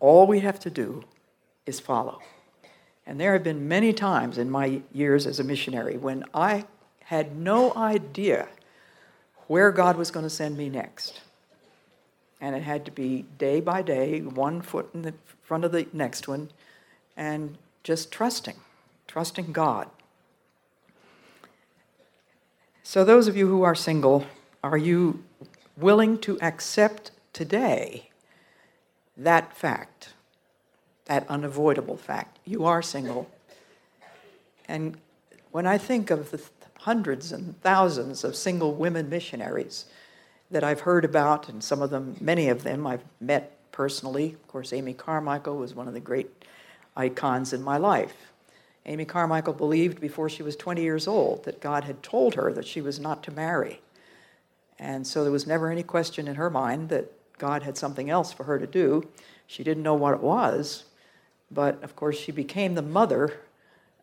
All 0.01 0.27
we 0.27 0.41
have 0.41 0.59
to 0.61 0.71
do 0.71 1.05
is 1.65 1.81
follow. 1.81 2.21
And 3.07 3.21
there 3.21 3.33
have 3.35 3.45
been 3.45 3.69
many 3.69 3.93
times 3.93 4.39
in 4.39 4.51
my 4.51 4.83
years 4.93 5.27
as 5.27 5.39
a 5.39 5.45
missionary 5.45 5.97
when 5.97 6.25
I 6.35 6.65
had 7.05 7.37
no 7.37 7.73
idea 7.75 8.49
where 9.47 9.71
God 9.71 9.97
was 9.97 10.11
going 10.11 10.25
to 10.25 10.31
send 10.31 10.57
me 10.57 10.69
next. 10.69 11.21
And 12.45 12.55
it 12.55 12.63
had 12.63 12.85
to 12.85 12.91
be 12.91 13.25
day 13.39 13.63
by 13.63 13.81
day, 13.81 14.21
one 14.21 14.61
foot 14.61 14.91
in 14.93 15.01
the 15.01 15.15
front 15.43 15.65
of 15.65 15.73
the 15.73 15.87
next 15.95 16.29
one, 16.29 16.51
and 17.17 17.57
just 17.83 18.13
trusting, 18.13 18.57
trusting 19.07 19.53
God. 19.53 19.89
So, 22.83 23.03
those 23.03 23.29
of 23.29 23.35
you 23.35 23.49
who 23.49 23.63
are 23.63 23.75
single, 23.75 24.27
are 24.63 24.77
you 24.77 25.25
willing 25.79 26.19
to 26.19 26.39
accept 26.43 27.13
today 27.33 28.11
that 29.17 29.57
fact, 29.57 30.13
that 31.07 31.27
unavoidable 31.31 31.97
fact? 31.97 32.41
You 32.45 32.67
are 32.67 32.83
single. 32.83 33.27
And 34.69 34.99
when 35.51 35.67
I 35.67 35.79
think 35.79 36.11
of 36.11 36.31
the 36.31 36.43
hundreds 36.81 37.33
and 37.33 37.59
thousands 37.63 38.23
of 38.23 38.37
single 38.37 38.75
women 38.75 39.09
missionaries 39.09 39.87
that 40.55 40.63
I've 40.63 40.81
heard 40.81 41.05
about, 41.05 41.49
and 41.49 41.65
some 41.65 41.83
of 41.83 41.91
them, 41.91 42.17
many 42.21 42.49
of 42.49 42.63
them, 42.63 42.87
I've 42.87 43.03
met 43.21 43.59
personally. 43.73 44.35
Of 44.35 44.47
course, 44.47 44.73
Amy 44.73 44.95
Carmichael 44.95 45.57
was 45.57 45.75
one 45.75 45.89
of 45.89 45.95
the 45.95 46.01
great 46.01 46.31
icons 46.97 47.53
in 47.53 47.61
my 47.61 47.77
life. 47.77 48.15
Amy 48.87 49.05
Carmichael 49.05 49.53
believed 49.53 50.01
before 50.01 50.29
she 50.29 50.45
was 50.45 50.55
20 50.55 50.81
years 50.81 51.09
old 51.09 51.43
that 51.43 51.61
God 51.61 51.83
had 51.83 52.05
told 52.05 52.37
her 52.37 52.53
that 52.53 52.69
she 52.69 52.81
was 52.81 53.01
not 53.01 53.25
to 53.25 53.33
marry. 53.33 53.81
And 54.79 55.05
so 55.05 55.25
there 55.25 55.33
was 55.33 55.45
never 55.45 55.73
any 55.73 55.83
question 55.83 56.29
in 56.29 56.37
her 56.37 56.51
mind 56.51 56.89
that 56.91 57.11
God 57.37 57.65
had 57.65 57.77
something 57.77 58.09
else 58.09 58.33
for 58.33 58.45
her 58.45 58.61
to 58.61 58.67
do. 58.67 59.09
She 59.49 59.65
didn't 59.65 59.83
know 59.83 59.95
what 59.95 60.15
it 60.15 60.21
was, 60.21 60.85
but 61.51 61.83
of 61.83 61.97
course, 61.97 62.17
she 62.17 62.31
became 62.31 62.77
the 62.77 62.83
mother 62.83 63.41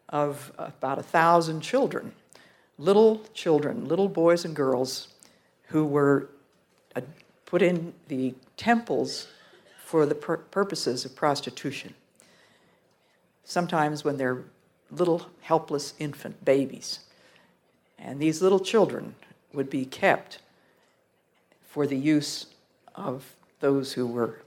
of 0.09 0.51
about 0.57 0.99
a 0.99 1.03
thousand 1.03 1.61
children, 1.61 2.11
little 2.77 3.21
children, 3.33 3.87
little 3.87 4.09
boys 4.09 4.43
and 4.43 4.53
girls 4.53 5.07
who 5.67 5.85
were 5.85 6.27
uh, 6.95 7.01
put 7.45 7.61
in 7.61 7.93
the 8.07 8.33
temples 8.57 9.27
for 9.85 10.05
the 10.05 10.15
pur- 10.15 10.37
purposes 10.37 11.05
of 11.05 11.15
prostitution. 11.15 11.93
Sometimes 13.43 14.03
when 14.03 14.17
they're 14.17 14.43
little 14.91 15.27
helpless 15.41 15.93
infant 15.99 16.43
babies. 16.43 16.99
And 17.97 18.19
these 18.19 18.41
little 18.41 18.59
children 18.59 19.15
would 19.53 19.69
be 19.69 19.85
kept 19.85 20.39
for 21.63 21.87
the 21.87 21.97
use 21.97 22.47
of 22.95 23.35
those 23.59 23.93
who 23.93 24.05
were 24.05 24.41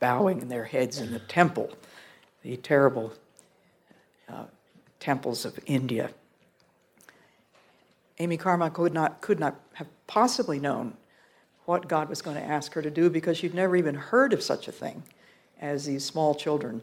bowing 0.00 0.48
their 0.48 0.64
heads 0.64 0.98
in 0.98 1.12
the 1.12 1.20
temple, 1.20 1.70
the 2.42 2.56
terrible 2.56 3.12
uh, 4.28 4.44
temples 5.00 5.44
of 5.44 5.58
India. 5.66 6.10
Amy 8.18 8.36
Carmichael 8.36 8.84
could 8.84 8.94
not, 8.94 9.20
could 9.20 9.40
not 9.40 9.60
have 9.74 9.86
possibly 10.06 10.58
known 10.58 10.94
what 11.72 11.88
God 11.88 12.08
was 12.10 12.20
going 12.20 12.36
to 12.36 12.44
ask 12.44 12.74
her 12.74 12.82
to 12.82 12.90
do 12.90 13.08
because 13.08 13.38
she'd 13.38 13.54
never 13.54 13.74
even 13.76 13.94
heard 13.94 14.34
of 14.34 14.42
such 14.42 14.68
a 14.68 14.72
thing 14.72 15.04
as 15.58 15.86
these 15.86 16.04
small 16.04 16.34
children 16.34 16.82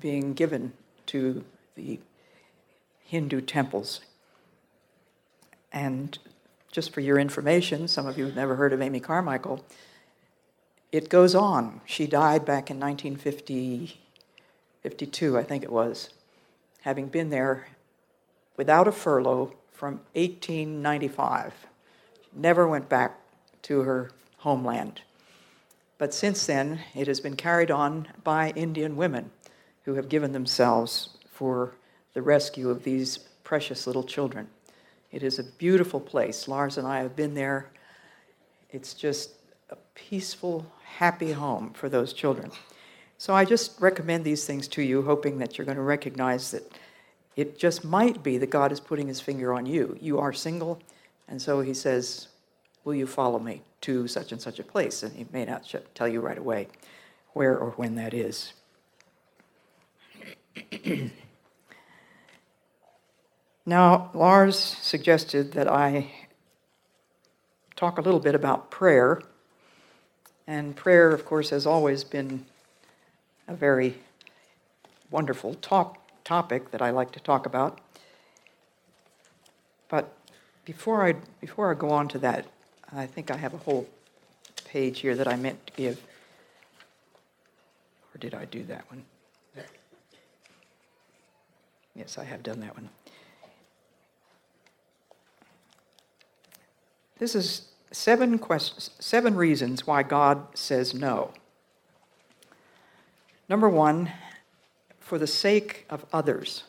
being 0.00 0.34
given 0.34 0.72
to 1.06 1.44
the 1.76 2.00
Hindu 3.04 3.42
temples. 3.42 4.00
And 5.72 6.18
just 6.72 6.92
for 6.92 7.00
your 7.00 7.20
information, 7.20 7.86
some 7.86 8.08
of 8.08 8.18
you 8.18 8.24
have 8.24 8.34
never 8.34 8.56
heard 8.56 8.72
of 8.72 8.82
Amy 8.82 8.98
Carmichael, 8.98 9.64
it 10.90 11.08
goes 11.08 11.36
on. 11.36 11.80
She 11.84 12.08
died 12.08 12.44
back 12.44 12.72
in 12.72 12.80
1952, 12.80 15.38
I 15.38 15.44
think 15.44 15.62
it 15.62 15.70
was, 15.70 16.10
having 16.80 17.06
been 17.06 17.30
there 17.30 17.68
without 18.56 18.88
a 18.88 18.92
furlough 18.92 19.54
from 19.72 20.00
1895. 20.14 21.52
Never 22.34 22.66
went 22.66 22.88
back 22.88 23.20
to 23.68 23.80
her 23.80 24.10
homeland. 24.38 25.02
But 25.98 26.14
since 26.14 26.46
then, 26.46 26.80
it 26.94 27.06
has 27.06 27.20
been 27.20 27.36
carried 27.36 27.70
on 27.70 28.08
by 28.24 28.50
Indian 28.56 28.96
women 28.96 29.30
who 29.84 29.94
have 29.94 30.08
given 30.08 30.32
themselves 30.32 31.10
for 31.30 31.74
the 32.14 32.22
rescue 32.22 32.70
of 32.70 32.84
these 32.84 33.18
precious 33.44 33.86
little 33.86 34.02
children. 34.02 34.48
It 35.12 35.22
is 35.22 35.38
a 35.38 35.44
beautiful 35.44 36.00
place. 36.00 36.48
Lars 36.48 36.78
and 36.78 36.86
I 36.86 37.00
have 37.00 37.14
been 37.14 37.34
there. 37.34 37.70
It's 38.70 38.94
just 38.94 39.32
a 39.70 39.76
peaceful, 39.94 40.66
happy 40.84 41.32
home 41.32 41.72
for 41.74 41.88
those 41.90 42.12
children. 42.14 42.50
So 43.18 43.34
I 43.34 43.44
just 43.44 43.80
recommend 43.80 44.24
these 44.24 44.46
things 44.46 44.66
to 44.68 44.82
you, 44.82 45.02
hoping 45.02 45.38
that 45.38 45.58
you're 45.58 45.64
going 45.66 45.76
to 45.76 45.82
recognize 45.82 46.52
that 46.52 46.72
it 47.36 47.58
just 47.58 47.84
might 47.84 48.22
be 48.22 48.38
that 48.38 48.50
God 48.50 48.72
is 48.72 48.80
putting 48.80 49.08
his 49.08 49.20
finger 49.20 49.52
on 49.52 49.66
you. 49.66 49.96
You 50.00 50.18
are 50.18 50.32
single, 50.32 50.80
and 51.28 51.40
so 51.40 51.60
he 51.60 51.74
says, 51.74 52.28
Will 52.84 52.94
you 52.94 53.06
follow 53.06 53.38
me 53.38 53.62
to 53.82 54.08
such 54.08 54.32
and 54.32 54.40
such 54.40 54.58
a 54.58 54.64
place? 54.64 55.02
And 55.02 55.14
he 55.14 55.26
may 55.32 55.44
not 55.44 55.72
tell 55.94 56.08
you 56.08 56.20
right 56.20 56.38
away 56.38 56.68
where 57.32 57.56
or 57.56 57.70
when 57.72 57.94
that 57.96 58.14
is. 58.14 58.52
now, 63.66 64.10
Lars 64.14 64.58
suggested 64.58 65.52
that 65.52 65.68
I 65.68 66.10
talk 67.76 67.98
a 67.98 68.00
little 68.00 68.20
bit 68.20 68.34
about 68.34 68.70
prayer. 68.70 69.22
And 70.46 70.74
prayer, 70.74 71.10
of 71.10 71.24
course, 71.24 71.50
has 71.50 71.66
always 71.66 72.02
been 72.04 72.46
a 73.46 73.54
very 73.54 73.98
wonderful 75.10 75.54
talk, 75.54 75.98
topic 76.24 76.70
that 76.70 76.82
I 76.82 76.90
like 76.90 77.12
to 77.12 77.20
talk 77.20 77.46
about. 77.46 77.80
But 79.88 80.12
before 80.64 81.06
I, 81.06 81.14
before 81.40 81.70
I 81.70 81.74
go 81.74 81.90
on 81.90 82.08
to 82.08 82.18
that, 82.18 82.46
I 82.92 83.06
think 83.06 83.30
I 83.30 83.36
have 83.36 83.54
a 83.54 83.58
whole 83.58 83.88
page 84.64 85.00
here 85.00 85.14
that 85.14 85.28
I 85.28 85.36
meant 85.36 85.66
to 85.66 85.72
give. 85.74 86.00
Or 88.14 88.18
did 88.18 88.34
I 88.34 88.44
do 88.46 88.64
that 88.64 88.90
one? 88.90 89.04
Yes, 91.94 92.16
I 92.16 92.24
have 92.24 92.42
done 92.42 92.60
that 92.60 92.74
one. 92.76 92.88
This 97.18 97.34
is 97.34 97.68
seven 97.90 98.38
questions, 98.38 98.90
seven 99.00 99.34
reasons 99.34 99.86
why 99.86 100.04
God 100.04 100.46
says 100.56 100.94
no. 100.94 101.32
Number 103.48 103.68
one, 103.68 104.12
for 105.00 105.18
the 105.18 105.26
sake 105.26 105.86
of 105.90 106.06
others. 106.12 106.62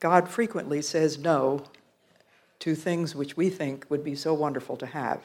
God 0.00 0.28
frequently 0.28 0.82
says 0.82 1.16
no 1.16 1.64
to 2.66 2.74
things 2.74 3.14
which 3.14 3.36
we 3.36 3.48
think 3.48 3.86
would 3.88 4.02
be 4.02 4.16
so 4.16 4.34
wonderful 4.34 4.76
to 4.76 4.86
have. 4.86 5.20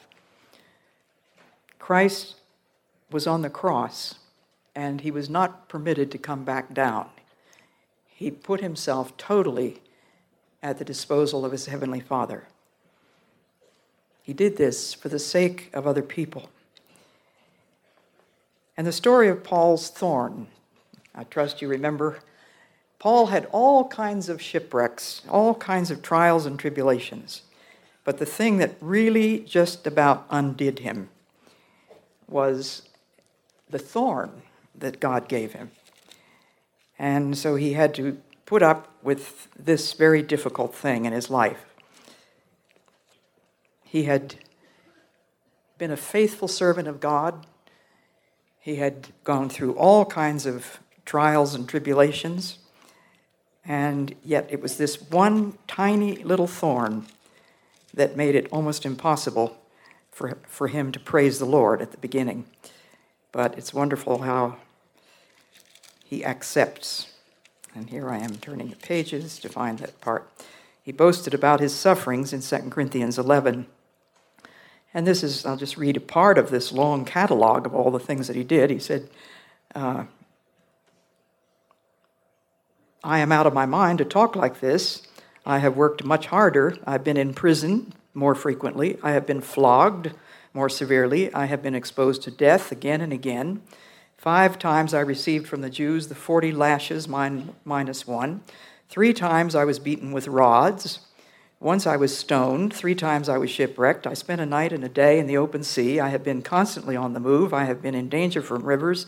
Christ 1.80 2.36
was 3.10 3.26
on 3.26 3.42
the 3.42 3.50
cross 3.50 4.14
and 4.76 5.00
he 5.00 5.10
was 5.10 5.28
not 5.28 5.68
permitted 5.68 6.12
to 6.12 6.18
come 6.18 6.44
back 6.44 6.72
down. 6.72 7.08
He 8.06 8.30
put 8.30 8.60
himself 8.60 9.16
totally 9.16 9.80
at 10.62 10.78
the 10.78 10.84
disposal 10.84 11.44
of 11.44 11.50
his 11.50 11.66
heavenly 11.66 11.98
Father. 11.98 12.46
He 14.22 14.32
did 14.32 14.56
this 14.56 14.94
for 14.94 15.08
the 15.08 15.18
sake 15.18 15.68
of 15.74 15.84
other 15.84 16.02
people. 16.02 16.48
And 18.76 18.86
the 18.86 18.92
story 18.92 19.26
of 19.26 19.42
Paul's 19.42 19.90
thorn 19.90 20.46
I 21.12 21.24
trust 21.24 21.60
you 21.60 21.66
remember 21.66 22.20
Paul 23.02 23.26
had 23.26 23.46
all 23.46 23.88
kinds 23.88 24.28
of 24.28 24.40
shipwrecks, 24.40 25.22
all 25.28 25.56
kinds 25.56 25.90
of 25.90 26.02
trials 26.02 26.46
and 26.46 26.56
tribulations. 26.56 27.42
But 28.04 28.18
the 28.18 28.24
thing 28.24 28.58
that 28.58 28.76
really 28.80 29.40
just 29.40 29.88
about 29.88 30.24
undid 30.30 30.78
him 30.78 31.08
was 32.28 32.82
the 33.68 33.80
thorn 33.80 34.42
that 34.72 35.00
God 35.00 35.26
gave 35.26 35.52
him. 35.52 35.72
And 36.96 37.36
so 37.36 37.56
he 37.56 37.72
had 37.72 37.92
to 37.96 38.18
put 38.46 38.62
up 38.62 38.94
with 39.02 39.48
this 39.58 39.94
very 39.94 40.22
difficult 40.22 40.72
thing 40.72 41.04
in 41.04 41.12
his 41.12 41.28
life. 41.28 41.74
He 43.82 44.04
had 44.04 44.36
been 45.76 45.90
a 45.90 45.96
faithful 45.96 46.46
servant 46.46 46.86
of 46.86 47.00
God. 47.00 47.48
He 48.60 48.76
had 48.76 49.08
gone 49.24 49.48
through 49.48 49.72
all 49.72 50.04
kinds 50.04 50.46
of 50.46 50.78
trials 51.04 51.52
and 51.52 51.68
tribulations. 51.68 52.58
And 53.64 54.14
yet 54.24 54.48
it 54.50 54.60
was 54.60 54.76
this 54.76 55.00
one 55.00 55.56
tiny 55.66 56.16
little 56.16 56.46
thorn 56.46 57.06
that 57.94 58.16
made 58.16 58.34
it 58.34 58.48
almost 58.50 58.84
impossible 58.84 59.56
for, 60.10 60.38
for 60.46 60.68
him 60.68 60.92
to 60.92 61.00
praise 61.00 61.38
the 61.38 61.44
Lord 61.44 61.80
at 61.80 61.90
the 61.90 61.98
beginning. 61.98 62.46
But 63.30 63.56
it's 63.56 63.72
wonderful 63.72 64.22
how 64.22 64.56
he 66.04 66.24
accepts. 66.24 67.12
And 67.74 67.88
here 67.88 68.10
I 68.10 68.18
am 68.18 68.36
turning 68.36 68.68
the 68.68 68.76
pages 68.76 69.38
to 69.38 69.48
find 69.48 69.78
that 69.78 70.00
part. 70.00 70.28
He 70.82 70.92
boasted 70.92 71.32
about 71.32 71.60
his 71.60 71.74
sufferings 71.74 72.32
in 72.32 72.40
2 72.40 72.70
Corinthians 72.70 73.18
11. 73.18 73.66
And 74.92 75.06
this 75.06 75.22
is, 75.22 75.46
I'll 75.46 75.56
just 75.56 75.78
read 75.78 75.96
a 75.96 76.00
part 76.00 76.36
of 76.36 76.50
this 76.50 76.72
long 76.72 77.04
catalog 77.04 77.64
of 77.64 77.74
all 77.74 77.90
the 77.90 77.98
things 77.98 78.26
that 78.26 78.36
he 78.36 78.44
did. 78.44 78.68
He 78.68 78.78
said, 78.78 79.08
uh, 79.74 80.04
I 83.04 83.18
am 83.18 83.32
out 83.32 83.46
of 83.46 83.54
my 83.54 83.66
mind 83.66 83.98
to 83.98 84.04
talk 84.04 84.36
like 84.36 84.60
this. 84.60 85.02
I 85.44 85.58
have 85.58 85.76
worked 85.76 86.04
much 86.04 86.26
harder. 86.26 86.76
I've 86.86 87.02
been 87.02 87.16
in 87.16 87.34
prison 87.34 87.94
more 88.14 88.36
frequently. 88.36 88.96
I 89.02 89.10
have 89.12 89.26
been 89.26 89.40
flogged 89.40 90.12
more 90.54 90.68
severely. 90.68 91.32
I 91.34 91.46
have 91.46 91.62
been 91.62 91.74
exposed 91.74 92.22
to 92.22 92.30
death 92.30 92.70
again 92.70 93.00
and 93.00 93.12
again. 93.12 93.62
Five 94.16 94.56
times 94.56 94.94
I 94.94 95.00
received 95.00 95.48
from 95.48 95.62
the 95.62 95.70
Jews 95.70 96.06
the 96.06 96.14
40 96.14 96.52
lashes 96.52 97.08
min- 97.08 97.56
minus 97.64 98.06
one. 98.06 98.42
Three 98.88 99.12
times 99.12 99.56
I 99.56 99.64
was 99.64 99.80
beaten 99.80 100.12
with 100.12 100.28
rods. 100.28 101.00
Once 101.58 101.88
I 101.88 101.96
was 101.96 102.16
stoned. 102.16 102.72
Three 102.72 102.94
times 102.94 103.28
I 103.28 103.38
was 103.38 103.50
shipwrecked. 103.50 104.06
I 104.06 104.14
spent 104.14 104.40
a 104.40 104.46
night 104.46 104.72
and 104.72 104.84
a 104.84 104.88
day 104.88 105.18
in 105.18 105.26
the 105.26 105.38
open 105.38 105.64
sea. 105.64 105.98
I 105.98 106.10
have 106.10 106.22
been 106.22 106.40
constantly 106.42 106.94
on 106.94 107.14
the 107.14 107.20
move. 107.20 107.52
I 107.52 107.64
have 107.64 107.82
been 107.82 107.96
in 107.96 108.08
danger 108.08 108.42
from 108.42 108.62
rivers, 108.62 109.06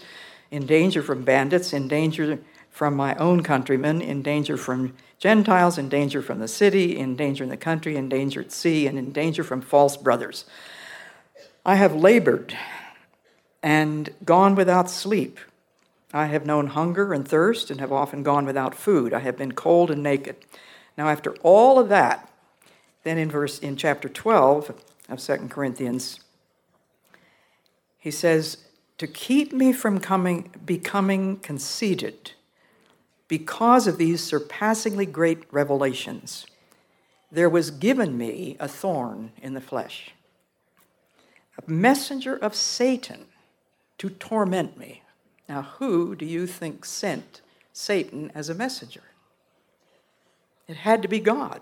in 0.50 0.66
danger 0.66 1.00
from 1.00 1.22
bandits, 1.22 1.72
in 1.72 1.87
danger 1.87 2.40
from 2.74 2.96
my 2.96 3.14
own 3.14 3.40
countrymen, 3.44 4.02
in 4.02 4.20
danger 4.20 4.56
from 4.56 4.96
Gentiles, 5.20 5.78
in 5.78 5.88
danger 5.88 6.20
from 6.20 6.40
the 6.40 6.48
city, 6.48 6.98
in 6.98 7.14
danger 7.14 7.44
in 7.44 7.48
the 7.48 7.56
country, 7.56 7.94
in 7.94 8.08
danger 8.08 8.40
at 8.40 8.50
sea, 8.50 8.88
and 8.88 8.98
in 8.98 9.12
danger 9.12 9.44
from 9.44 9.60
false 9.60 9.96
brothers. 9.96 10.44
I 11.64 11.76
have 11.76 11.94
labored 11.94 12.58
and 13.62 14.12
gone 14.24 14.56
without 14.56 14.90
sleep. 14.90 15.38
I 16.12 16.26
have 16.26 16.46
known 16.46 16.66
hunger 16.66 17.14
and 17.14 17.26
thirst 17.26 17.70
and 17.70 17.78
have 17.78 17.92
often 17.92 18.24
gone 18.24 18.44
without 18.44 18.74
food. 18.74 19.14
I 19.14 19.20
have 19.20 19.37
been 19.37 19.52
cold 19.52 19.92
and 19.92 20.02
naked. 20.02 20.34
Now, 20.98 21.08
after 21.08 21.37
all 21.44 21.78
of 21.78 21.88
that, 21.90 22.28
then 23.04 23.18
in 23.18 23.30
verse 23.30 23.60
in 23.60 23.76
chapter 23.76 24.08
12 24.08 24.82
of 25.08 25.20
2 25.20 25.37
Corinthians, 25.48 26.18
he 27.98 28.10
says, 28.10 28.64
to 28.98 29.06
keep 29.06 29.52
me 29.52 29.72
from 29.72 30.00
coming, 30.00 30.50
becoming 30.66 31.37
conceited 31.37 32.32
because 33.28 33.87
of 33.87 33.98
these 33.98 34.22
surpassingly 34.22 35.06
great 35.06 35.44
revelations, 35.50 36.46
there 37.30 37.48
was 37.48 37.70
given 37.70 38.16
me 38.16 38.56
a 38.60 38.68
thorn 38.68 39.32
in 39.42 39.54
the 39.54 39.60
flesh, 39.60 40.12
a 41.58 41.70
messenger 41.70 42.37
of 42.37 42.54
Satan 42.54 43.26
to 43.98 44.10
torment 44.10 44.78
me. 44.78 45.02
Now, 45.48 45.62
who 45.62 46.14
do 46.14 46.24
you 46.24 46.46
think 46.46 46.84
sent 46.84 47.40
Satan 47.72 48.30
as 48.34 48.48
a 48.48 48.54
messenger? 48.54 49.02
It 50.66 50.76
had 50.76 51.02
to 51.02 51.08
be 51.08 51.20
God. 51.20 51.60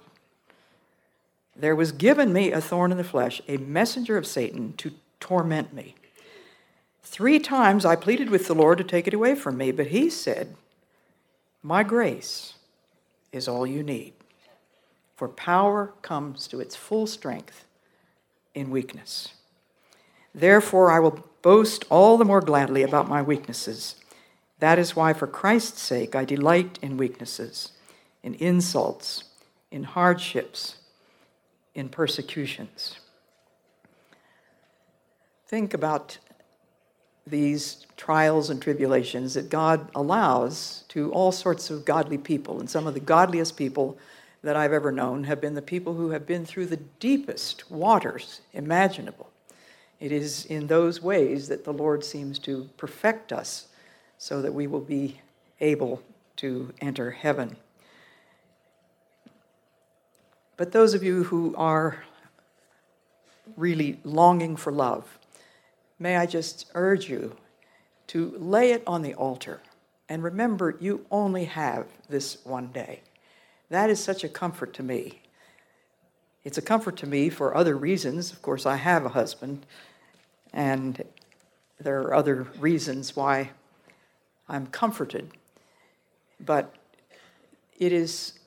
There 1.56 1.76
was 1.76 1.92
given 1.92 2.32
me 2.32 2.52
a 2.52 2.60
thorn 2.60 2.92
in 2.92 2.98
the 2.98 3.04
flesh, 3.04 3.42
a 3.48 3.56
messenger 3.56 4.16
of 4.16 4.26
Satan 4.26 4.74
to 4.78 4.92
torment 5.20 5.72
me. 5.72 5.94
Three 7.02 7.38
times 7.38 7.84
I 7.84 7.96
pleaded 7.96 8.30
with 8.30 8.46
the 8.46 8.54
Lord 8.54 8.78
to 8.78 8.84
take 8.84 9.06
it 9.06 9.14
away 9.14 9.34
from 9.34 9.56
me, 9.58 9.70
but 9.70 9.88
he 9.88 10.08
said, 10.08 10.54
my 11.62 11.82
grace 11.82 12.54
is 13.30 13.48
all 13.48 13.66
you 13.66 13.82
need, 13.82 14.14
for 15.16 15.28
power 15.28 15.94
comes 16.02 16.48
to 16.48 16.60
its 16.60 16.76
full 16.76 17.06
strength 17.06 17.64
in 18.54 18.70
weakness. 18.70 19.28
Therefore, 20.34 20.90
I 20.90 20.98
will 20.98 21.24
boast 21.42 21.84
all 21.90 22.16
the 22.16 22.24
more 22.24 22.40
gladly 22.40 22.82
about 22.82 23.08
my 23.08 23.22
weaknesses. 23.22 23.96
That 24.58 24.78
is 24.78 24.96
why, 24.96 25.12
for 25.12 25.26
Christ's 25.26 25.80
sake, 25.80 26.14
I 26.14 26.24
delight 26.24 26.78
in 26.82 26.96
weaknesses, 26.96 27.72
in 28.22 28.34
insults, 28.34 29.24
in 29.70 29.84
hardships, 29.84 30.76
in 31.74 31.88
persecutions. 31.88 32.98
Think 35.46 35.74
about 35.74 36.18
these 37.26 37.86
trials 37.96 38.50
and 38.50 38.60
tribulations 38.60 39.34
that 39.34 39.48
God 39.48 39.88
allows 39.94 40.84
to 40.88 41.12
all 41.12 41.32
sorts 41.32 41.70
of 41.70 41.84
godly 41.84 42.18
people. 42.18 42.58
And 42.58 42.68
some 42.68 42.86
of 42.86 42.94
the 42.94 43.00
godliest 43.00 43.56
people 43.56 43.96
that 44.42 44.56
I've 44.56 44.72
ever 44.72 44.90
known 44.90 45.24
have 45.24 45.40
been 45.40 45.54
the 45.54 45.62
people 45.62 45.94
who 45.94 46.10
have 46.10 46.26
been 46.26 46.44
through 46.44 46.66
the 46.66 46.78
deepest 46.98 47.70
waters 47.70 48.40
imaginable. 48.52 49.30
It 50.00 50.10
is 50.10 50.46
in 50.46 50.66
those 50.66 51.00
ways 51.00 51.46
that 51.46 51.64
the 51.64 51.72
Lord 51.72 52.04
seems 52.04 52.40
to 52.40 52.68
perfect 52.76 53.32
us 53.32 53.68
so 54.18 54.42
that 54.42 54.52
we 54.52 54.66
will 54.66 54.80
be 54.80 55.20
able 55.60 56.02
to 56.36 56.72
enter 56.80 57.12
heaven. 57.12 57.56
But 60.56 60.72
those 60.72 60.94
of 60.94 61.04
you 61.04 61.24
who 61.24 61.54
are 61.56 62.04
really 63.56 64.00
longing 64.02 64.56
for 64.56 64.72
love, 64.72 65.18
may 66.02 66.16
I 66.16 66.26
just 66.26 66.70
urge 66.74 67.08
you 67.08 67.36
to 68.08 68.34
lay 68.36 68.72
it 68.72 68.82
on 68.86 69.02
the 69.02 69.14
altar. 69.14 69.62
And 70.08 70.22
remember, 70.22 70.76
you 70.80 71.06
only 71.10 71.44
have 71.44 71.86
this 72.08 72.44
one 72.44 72.72
day. 72.72 73.02
That 73.70 73.88
is 73.88 74.02
such 74.02 74.24
a 74.24 74.28
comfort 74.28 74.74
to 74.74 74.82
me. 74.82 75.22
It's 76.44 76.58
a 76.58 76.62
comfort 76.62 76.96
to 76.98 77.06
me 77.06 77.30
for 77.30 77.56
other 77.56 77.76
reasons. 77.76 78.32
Of 78.32 78.42
course, 78.42 78.66
I 78.66 78.76
have 78.76 79.04
a 79.04 79.10
husband, 79.10 79.64
and 80.52 81.04
there 81.80 82.00
are 82.00 82.14
other 82.14 82.48
reasons 82.58 83.14
why 83.14 83.50
I'm 84.48 84.66
comforted. 84.66 85.30
But 86.40 86.74
it 87.78 87.92
is 87.92 88.40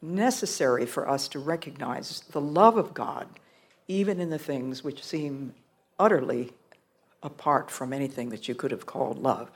necessary 0.00 0.86
for 0.86 1.08
us 1.08 1.28
to 1.28 1.38
recognize 1.38 2.24
the 2.30 2.40
love 2.40 2.78
of 2.78 2.94
God 2.94 3.28
even 3.88 4.20
in 4.20 4.30
the 4.30 4.38
things 4.38 4.82
which 4.84 5.02
seem 5.02 5.54
utterly 5.98 6.52
apart 7.22 7.70
from 7.70 7.92
anything 7.92 8.30
that 8.30 8.48
you 8.48 8.54
could 8.54 8.70
have 8.70 8.86
called 8.86 9.18
love. 9.18 9.50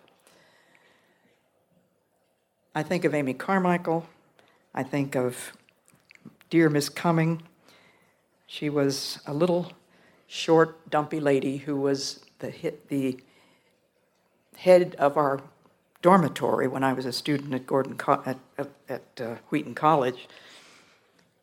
I 2.74 2.82
think 2.82 3.04
of 3.04 3.14
Amy 3.14 3.34
Carmichael. 3.34 4.06
I 4.74 4.82
think 4.82 5.16
of 5.16 5.52
dear 6.50 6.68
Miss 6.68 6.88
Cumming. 6.88 7.42
She 8.46 8.68
was 8.68 9.18
a 9.26 9.34
little 9.34 9.72
short, 10.26 10.90
dumpy 10.90 11.20
lady 11.20 11.58
who 11.58 11.76
was 11.76 12.20
the, 12.38 12.50
hit, 12.50 12.88
the 12.88 13.18
head 14.56 14.94
of 14.98 15.16
our 15.16 15.40
dormitory 16.02 16.68
when 16.68 16.84
I 16.84 16.92
was 16.92 17.06
a 17.06 17.12
student 17.12 17.54
at 17.54 17.66
Gordon 17.66 17.98
at, 18.24 18.38
at, 18.58 18.68
at 18.88 19.20
uh, 19.20 19.34
Wheaton 19.48 19.74
College. 19.74 20.28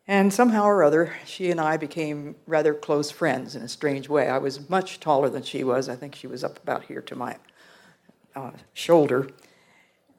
And 0.07 0.33
somehow 0.33 0.65
or 0.65 0.83
other, 0.83 1.13
she 1.25 1.49
and 1.49 1.61
I 1.61 1.77
became 1.77 2.35
rather 2.45 2.73
close 2.73 3.09
friends 3.09 3.55
in 3.55 3.61
a 3.61 3.69
strange 3.69 4.09
way. 4.09 4.27
I 4.27 4.37
was 4.37 4.69
much 4.69 4.99
taller 4.99 5.29
than 5.29 5.43
she 5.43 5.63
was. 5.63 5.87
I 5.87 5.95
think 5.95 6.13
she 6.13 6.27
was 6.27 6.43
up 6.43 6.61
about 6.61 6.83
here 6.83 7.01
to 7.03 7.15
my 7.15 7.37
uh, 8.35 8.51
shoulder. 8.73 9.29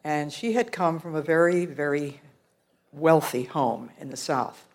And 0.03 0.33
she 0.33 0.55
had 0.55 0.73
come 0.73 0.99
from 0.99 1.15
a 1.15 1.21
very, 1.21 1.67
very 1.67 2.23
wealthy 2.93 3.45
home 3.45 3.91
in 4.01 4.09
the 4.09 4.17
South. 4.17 4.67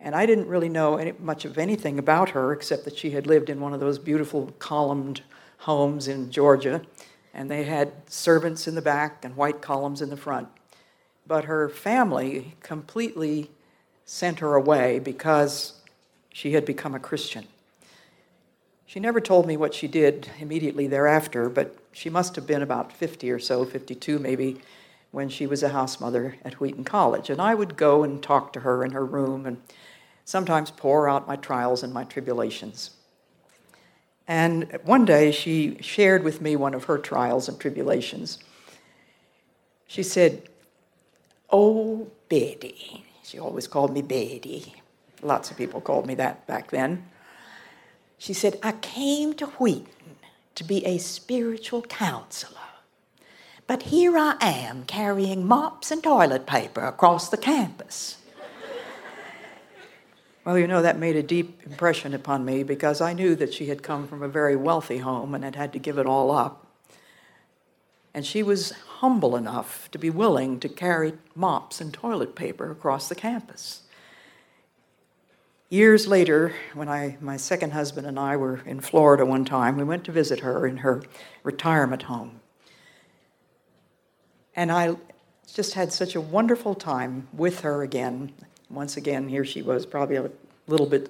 And 0.00 0.16
I 0.16 0.26
didn't 0.26 0.48
really 0.48 0.68
know 0.68 0.96
any, 0.96 1.12
much 1.18 1.44
of 1.44 1.56
anything 1.56 1.98
about 1.98 2.30
her 2.30 2.52
except 2.52 2.84
that 2.86 2.96
she 2.96 3.10
had 3.10 3.26
lived 3.26 3.50
in 3.50 3.60
one 3.60 3.72
of 3.72 3.80
those 3.80 3.98
beautiful 3.98 4.52
columned 4.58 5.22
homes 5.58 6.08
in 6.08 6.30
Georgia. 6.30 6.82
And 7.32 7.48
they 7.48 7.64
had 7.64 7.92
servants 8.10 8.66
in 8.66 8.74
the 8.74 8.82
back 8.82 9.24
and 9.24 9.36
white 9.36 9.60
columns 9.60 10.02
in 10.02 10.10
the 10.10 10.16
front. 10.16 10.48
But 11.24 11.44
her 11.44 11.68
family 11.68 12.56
completely 12.62 13.50
sent 14.08 14.38
her 14.38 14.54
away 14.54 14.98
because 14.98 15.74
she 16.32 16.52
had 16.52 16.64
become 16.64 16.94
a 16.94 16.98
Christian. 16.98 17.46
She 18.86 19.00
never 19.00 19.20
told 19.20 19.46
me 19.46 19.58
what 19.58 19.74
she 19.74 19.86
did 19.86 20.30
immediately 20.40 20.86
thereafter, 20.86 21.50
but 21.50 21.76
she 21.92 22.08
must 22.08 22.34
have 22.36 22.46
been 22.46 22.62
about 22.62 22.90
50 22.90 23.30
or 23.30 23.38
so, 23.38 23.66
52 23.66 24.18
maybe. 24.18 24.62
when 25.10 25.28
she 25.28 25.46
was 25.46 25.62
a 25.62 25.68
house 25.68 26.00
mother 26.00 26.36
at 26.42 26.58
Wheaton 26.58 26.84
College. 26.84 27.28
And 27.28 27.40
I 27.40 27.54
would 27.54 27.76
go 27.76 28.02
and 28.02 28.22
talk 28.22 28.52
to 28.54 28.60
her 28.60 28.82
in 28.82 28.92
her 28.92 29.04
room 29.04 29.44
and 29.44 29.58
sometimes 30.24 30.70
pour 30.70 31.06
out 31.06 31.28
my 31.28 31.36
trials 31.36 31.82
and 31.82 31.92
my 31.92 32.04
tribulations. 32.04 32.92
And 34.26 34.78
one 34.84 35.04
day 35.04 35.32
she 35.32 35.76
shared 35.82 36.24
with 36.24 36.40
me 36.40 36.56
one 36.56 36.72
of 36.72 36.84
her 36.84 36.96
trials 36.96 37.46
and 37.46 37.60
tribulations. 37.60 38.38
She 39.86 40.02
said, 40.02 40.48
Oh, 41.50 42.08
Betty. 42.30 43.04
She 43.28 43.38
always 43.38 43.66
called 43.66 43.92
me 43.92 44.00
Betty. 44.00 44.76
Lots 45.20 45.50
of 45.50 45.58
people 45.58 45.82
called 45.82 46.06
me 46.06 46.14
that 46.14 46.46
back 46.46 46.70
then. 46.70 47.04
She 48.16 48.32
said, 48.32 48.58
I 48.62 48.72
came 48.72 49.34
to 49.34 49.44
Wheaton 49.44 50.16
to 50.54 50.64
be 50.64 50.82
a 50.86 50.96
spiritual 50.96 51.82
counselor. 51.82 52.58
But 53.66 53.82
here 53.82 54.16
I 54.16 54.36
am 54.40 54.84
carrying 54.84 55.46
mops 55.46 55.90
and 55.90 56.02
toilet 56.02 56.46
paper 56.46 56.80
across 56.80 57.28
the 57.28 57.36
campus. 57.36 58.16
well, 60.46 60.58
you 60.58 60.66
know, 60.66 60.80
that 60.80 60.98
made 60.98 61.16
a 61.16 61.22
deep 61.22 61.60
impression 61.66 62.14
upon 62.14 62.46
me 62.46 62.62
because 62.62 63.02
I 63.02 63.12
knew 63.12 63.34
that 63.34 63.52
she 63.52 63.66
had 63.66 63.82
come 63.82 64.08
from 64.08 64.22
a 64.22 64.28
very 64.28 64.56
wealthy 64.56 64.98
home 64.98 65.34
and 65.34 65.44
had 65.44 65.54
had 65.54 65.74
to 65.74 65.78
give 65.78 65.98
it 65.98 66.06
all 66.06 66.30
up. 66.30 66.66
And 68.14 68.24
she 68.24 68.42
was 68.42 68.72
humble 68.98 69.36
enough 69.36 69.88
to 69.92 69.98
be 69.98 70.10
willing 70.10 70.58
to 70.58 70.68
carry 70.68 71.12
mops 71.36 71.80
and 71.80 71.94
toilet 71.94 72.34
paper 72.34 72.72
across 72.72 73.08
the 73.08 73.14
campus. 73.14 73.82
Years 75.68 76.08
later, 76.08 76.52
when 76.74 76.88
I, 76.88 77.16
my 77.20 77.36
second 77.36 77.72
husband 77.72 78.08
and 78.08 78.18
I 78.18 78.36
were 78.36 78.60
in 78.66 78.80
Florida 78.80 79.24
one 79.24 79.44
time, 79.44 79.76
we 79.76 79.84
went 79.84 80.02
to 80.04 80.12
visit 80.12 80.40
her 80.40 80.66
in 80.66 80.78
her 80.78 81.02
retirement 81.44 82.02
home. 82.02 82.40
And 84.56 84.72
I 84.72 84.96
just 85.54 85.74
had 85.74 85.92
such 85.92 86.16
a 86.16 86.20
wonderful 86.20 86.74
time 86.74 87.28
with 87.32 87.60
her 87.60 87.82
again. 87.82 88.32
Once 88.68 88.96
again, 88.96 89.28
here 89.28 89.44
she 89.44 89.62
was, 89.62 89.86
probably 89.86 90.16
a 90.16 90.28
little 90.66 90.86
bit 90.86 91.08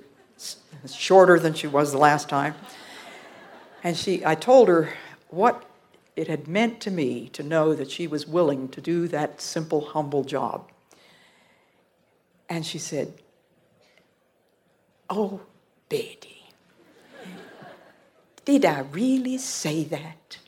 shorter 0.93 1.39
than 1.39 1.55
she 1.55 1.67
was 1.67 1.93
the 1.93 1.99
last 1.99 2.29
time. 2.29 2.55
And 3.83 3.97
she, 3.97 4.27
I 4.27 4.35
told 4.35 4.69
her 4.69 4.93
what 5.31 5.65
it 6.19 6.27
had 6.27 6.49
meant 6.49 6.81
to 6.81 6.91
me 6.91 7.29
to 7.29 7.45
know 7.45 7.75
that 7.75 7.93
she 7.93 8.09
was 8.09 8.27
willing 8.27 8.69
to 8.71 8.81
do 8.81 9.07
that 9.07 9.41
simple, 9.41 9.81
humble 9.81 10.25
job. 10.25 10.69
And 12.49 12.67
she 12.67 12.79
said, 12.79 13.13
Oh, 15.09 15.43
Betty, 15.89 16.43
did 18.45 18.65
I 18.65 18.81
really 18.81 19.39
say 19.39 19.85
that? 19.85 20.39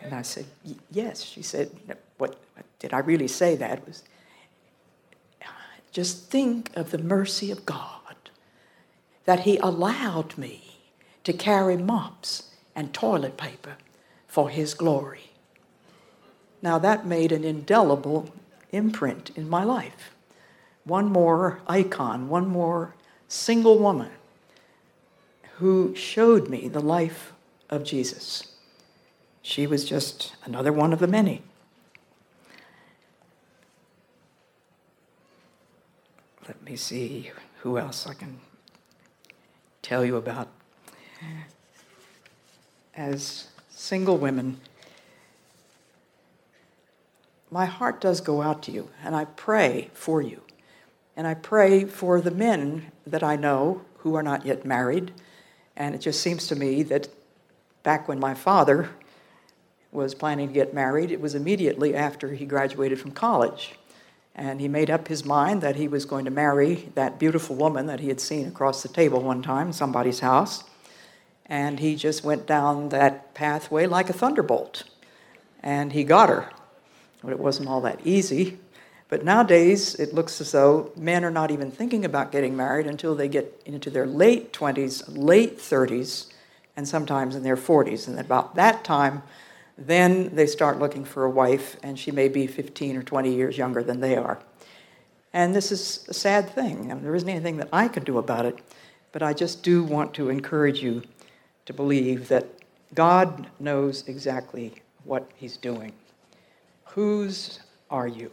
And 0.00 0.14
I 0.14 0.22
said, 0.22 0.46
Yes. 0.90 1.22
She 1.22 1.42
said, 1.42 1.70
What 2.16 2.40
did 2.78 2.94
I 2.94 3.00
really 3.00 3.28
say 3.28 3.56
that? 3.56 3.80
It 3.80 3.86
was 3.86 4.02
just 5.92 6.30
think 6.30 6.74
of 6.74 6.92
the 6.92 6.98
mercy 6.98 7.50
of 7.50 7.66
God 7.66 8.30
that 9.26 9.40
He 9.40 9.58
allowed 9.58 10.38
me 10.38 10.78
to 11.24 11.34
carry 11.34 11.76
mops 11.76 12.54
and 12.74 12.94
toilet 12.94 13.36
paper 13.36 13.76
for 14.30 14.48
His 14.48 14.74
glory. 14.74 15.32
Now 16.62 16.78
that 16.78 17.04
made 17.04 17.32
an 17.32 17.42
indelible 17.42 18.32
imprint 18.70 19.30
in 19.36 19.48
my 19.48 19.64
life. 19.64 20.14
One 20.84 21.06
more 21.06 21.60
icon, 21.66 22.28
one 22.28 22.46
more 22.46 22.94
single 23.26 23.78
woman 23.78 24.10
who 25.58 25.94
showed 25.96 26.48
me 26.48 26.68
the 26.68 26.80
life 26.80 27.32
of 27.68 27.82
Jesus. 27.82 28.52
She 29.42 29.66
was 29.66 29.84
just 29.84 30.32
another 30.44 30.72
one 30.72 30.92
of 30.92 31.00
the 31.00 31.08
many. 31.08 31.42
Let 36.46 36.62
me 36.62 36.76
see 36.76 37.32
who 37.62 37.78
else 37.78 38.06
I 38.06 38.14
can 38.14 38.38
tell 39.82 40.04
you 40.04 40.16
about. 40.16 40.48
As 42.94 43.49
single 43.80 44.18
women, 44.18 44.60
my 47.50 47.64
heart 47.64 48.00
does 48.00 48.20
go 48.20 48.42
out 48.42 48.62
to 48.64 48.70
you, 48.70 48.90
and 49.02 49.16
I 49.16 49.24
pray 49.24 49.90
for 49.94 50.20
you. 50.20 50.42
And 51.16 51.26
I 51.26 51.34
pray 51.34 51.84
for 51.84 52.20
the 52.20 52.30
men 52.30 52.92
that 53.06 53.22
I 53.22 53.36
know 53.36 53.82
who 53.98 54.14
are 54.14 54.22
not 54.22 54.46
yet 54.46 54.64
married. 54.64 55.12
And 55.76 55.94
it 55.94 56.00
just 56.00 56.20
seems 56.20 56.46
to 56.48 56.54
me 56.54 56.82
that 56.84 57.08
back 57.82 58.06
when 58.06 58.20
my 58.20 58.34
father 58.34 58.90
was 59.90 60.14
planning 60.14 60.48
to 60.48 60.54
get 60.54 60.72
married, 60.72 61.10
it 61.10 61.20
was 61.20 61.34
immediately 61.34 61.94
after 61.94 62.34
he 62.34 62.46
graduated 62.46 63.00
from 63.00 63.10
college. 63.10 63.72
And 64.34 64.60
he 64.60 64.68
made 64.68 64.90
up 64.90 65.08
his 65.08 65.24
mind 65.24 65.62
that 65.62 65.76
he 65.76 65.88
was 65.88 66.04
going 66.04 66.26
to 66.26 66.30
marry 66.30 66.90
that 66.94 67.18
beautiful 67.18 67.56
woman 67.56 67.86
that 67.86 68.00
he 68.00 68.08
had 68.08 68.20
seen 68.20 68.46
across 68.46 68.82
the 68.82 68.88
table 68.88 69.20
one 69.20 69.42
time 69.42 69.68
in 69.68 69.72
somebody's 69.72 70.20
house. 70.20 70.64
And 71.50 71.80
he 71.80 71.96
just 71.96 72.22
went 72.22 72.46
down 72.46 72.90
that 72.90 73.34
pathway 73.34 73.86
like 73.86 74.08
a 74.08 74.12
thunderbolt. 74.12 74.84
And 75.62 75.92
he 75.92 76.04
got 76.04 76.28
her. 76.28 76.48
But 77.22 77.32
it 77.32 77.40
wasn't 77.40 77.68
all 77.68 77.80
that 77.82 78.00
easy. 78.04 78.58
But 79.08 79.24
nowadays, 79.24 79.96
it 79.96 80.14
looks 80.14 80.40
as 80.40 80.52
though 80.52 80.92
men 80.96 81.24
are 81.24 81.30
not 81.30 81.50
even 81.50 81.72
thinking 81.72 82.04
about 82.04 82.30
getting 82.30 82.56
married 82.56 82.86
until 82.86 83.16
they 83.16 83.26
get 83.26 83.60
into 83.66 83.90
their 83.90 84.06
late 84.06 84.52
20s, 84.52 85.02
late 85.08 85.58
30s, 85.58 86.32
and 86.76 86.86
sometimes 86.86 87.34
in 87.34 87.42
their 87.42 87.56
40s. 87.56 88.06
And 88.06 88.20
about 88.20 88.54
that 88.54 88.84
time, 88.84 89.24
then 89.76 90.36
they 90.36 90.46
start 90.46 90.78
looking 90.78 91.04
for 91.04 91.24
a 91.24 91.30
wife, 91.30 91.76
and 91.82 91.98
she 91.98 92.12
may 92.12 92.28
be 92.28 92.46
15 92.46 92.96
or 92.96 93.02
20 93.02 93.34
years 93.34 93.58
younger 93.58 93.82
than 93.82 93.98
they 93.98 94.16
are. 94.16 94.38
And 95.32 95.52
this 95.52 95.72
is 95.72 96.06
a 96.08 96.14
sad 96.14 96.48
thing. 96.48 96.92
I 96.92 96.94
mean, 96.94 97.02
there 97.02 97.14
isn't 97.16 97.28
anything 97.28 97.56
that 97.56 97.68
I 97.72 97.88
can 97.88 98.04
do 98.04 98.18
about 98.18 98.46
it, 98.46 98.58
but 99.10 99.22
I 99.22 99.32
just 99.32 99.64
do 99.64 99.82
want 99.82 100.14
to 100.14 100.28
encourage 100.28 100.80
you 100.80 101.02
to 101.66 101.72
believe 101.72 102.28
that 102.28 102.46
God 102.94 103.48
knows 103.58 104.06
exactly 104.08 104.74
what 105.04 105.30
He's 105.36 105.56
doing. 105.56 105.92
Whose 106.84 107.60
are 107.90 108.08
you? 108.08 108.32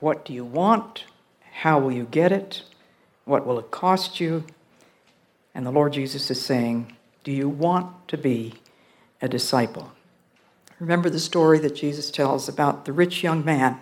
What 0.00 0.24
do 0.24 0.32
you 0.32 0.44
want? 0.44 1.04
How 1.52 1.78
will 1.78 1.92
you 1.92 2.04
get 2.04 2.32
it? 2.32 2.62
What 3.24 3.46
will 3.46 3.58
it 3.58 3.70
cost 3.70 4.20
you? 4.20 4.44
And 5.54 5.66
the 5.66 5.70
Lord 5.70 5.92
Jesus 5.92 6.30
is 6.30 6.40
saying, 6.40 6.96
Do 7.24 7.32
you 7.32 7.48
want 7.48 8.08
to 8.08 8.16
be 8.16 8.54
a 9.20 9.28
disciple? 9.28 9.92
Remember 10.78 11.10
the 11.10 11.18
story 11.18 11.58
that 11.60 11.74
Jesus 11.74 12.10
tells 12.10 12.48
about 12.48 12.84
the 12.84 12.92
rich 12.92 13.22
young 13.22 13.44
man. 13.44 13.78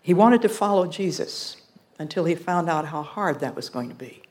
He 0.00 0.14
wanted 0.14 0.40
to 0.42 0.48
follow 0.48 0.86
Jesus 0.86 1.58
until 1.98 2.24
he 2.24 2.34
found 2.34 2.70
out 2.70 2.86
how 2.86 3.02
hard 3.02 3.40
that 3.40 3.54
was 3.54 3.68
going 3.68 3.90
to 3.90 3.94
be. 3.94 4.22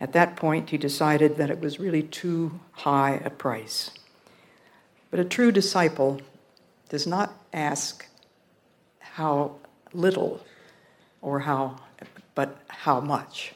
At 0.00 0.12
that 0.14 0.36
point, 0.36 0.70
he 0.70 0.78
decided 0.78 1.36
that 1.36 1.50
it 1.50 1.60
was 1.60 1.78
really 1.78 2.02
too 2.02 2.58
high 2.72 3.20
a 3.24 3.30
price. 3.30 3.90
But 5.10 5.20
a 5.20 5.24
true 5.24 5.52
disciple 5.52 6.20
does 6.88 7.06
not 7.06 7.34
ask 7.52 8.06
how 9.00 9.56
little 9.92 10.40
or 11.20 11.40
how, 11.40 11.76
but 12.34 12.58
how 12.68 13.00
much. 13.00 13.52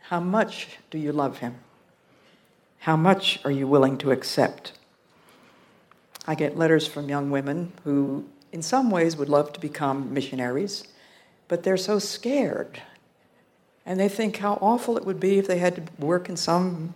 How 0.00 0.20
much 0.20 0.78
do 0.90 0.98
you 0.98 1.12
love 1.12 1.38
him? 1.38 1.56
How 2.78 2.96
much 2.96 3.40
are 3.44 3.50
you 3.50 3.66
willing 3.66 3.98
to 3.98 4.10
accept? 4.10 4.72
I 6.26 6.34
get 6.34 6.56
letters 6.56 6.86
from 6.86 7.08
young 7.08 7.30
women 7.30 7.72
who, 7.84 8.26
in 8.52 8.62
some 8.62 8.90
ways, 8.90 9.16
would 9.16 9.28
love 9.28 9.52
to 9.52 9.60
become 9.60 10.12
missionaries, 10.14 10.84
but 11.48 11.62
they're 11.62 11.76
so 11.76 11.98
scared. 11.98 12.80
And 13.84 13.98
they 13.98 14.08
think 14.08 14.36
how 14.36 14.54
awful 14.60 14.96
it 14.96 15.04
would 15.04 15.18
be 15.18 15.38
if 15.38 15.46
they 15.46 15.58
had 15.58 15.76
to 15.76 16.04
work 16.04 16.28
in 16.28 16.36
some 16.36 16.94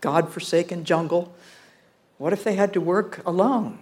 God 0.00 0.32
forsaken 0.32 0.84
jungle. 0.84 1.34
What 2.18 2.32
if 2.32 2.44
they 2.44 2.54
had 2.54 2.72
to 2.74 2.80
work 2.80 3.20
alone? 3.24 3.78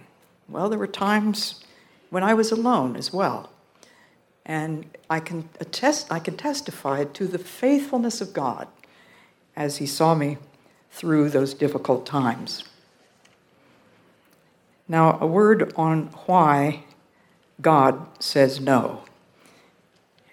Well, 0.47 0.69
there 0.69 0.79
were 0.79 0.87
times 0.87 1.63
when 2.09 2.23
I 2.23 2.33
was 2.33 2.51
alone 2.51 2.95
as 2.95 3.11
well. 3.11 3.49
And 4.45 4.85
I 5.09 5.19
can 5.19 5.49
attest, 5.59 6.11
I 6.11 6.19
can 6.19 6.37
testify 6.37 7.03
to 7.03 7.27
the 7.27 7.39
faithfulness 7.39 8.21
of 8.21 8.33
God 8.33 8.67
as 9.55 9.77
He 9.77 9.85
saw 9.85 10.13
me 10.13 10.37
through 10.91 11.29
those 11.29 11.53
difficult 11.53 12.05
times. 12.05 12.63
Now, 14.87 15.17
a 15.19 15.25
word 15.25 15.73
on 15.75 16.07
why 16.25 16.83
God 17.61 18.05
says 18.21 18.59
no. 18.59 19.03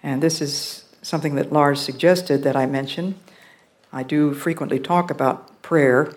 And 0.03 0.21
this 0.21 0.41
is 0.41 0.85
something 1.03 1.35
that 1.35 1.53
Lars 1.53 1.79
suggested 1.79 2.41
that 2.43 2.55
I 2.55 2.65
mention. 2.65 3.19
I 3.91 4.01
do 4.01 4.33
frequently 4.33 4.79
talk 4.79 5.11
about 5.11 5.61
prayer, 5.61 6.11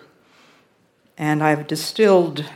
and 1.17 1.43
I've 1.43 1.67
distilled 1.67 2.49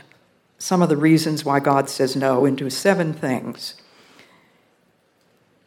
some 0.58 0.82
of 0.82 0.88
the 0.88 0.96
reasons 0.96 1.44
why 1.44 1.60
God 1.60 1.88
says 1.88 2.16
no 2.16 2.44
into 2.44 2.70
seven 2.70 3.12
things. 3.12 3.74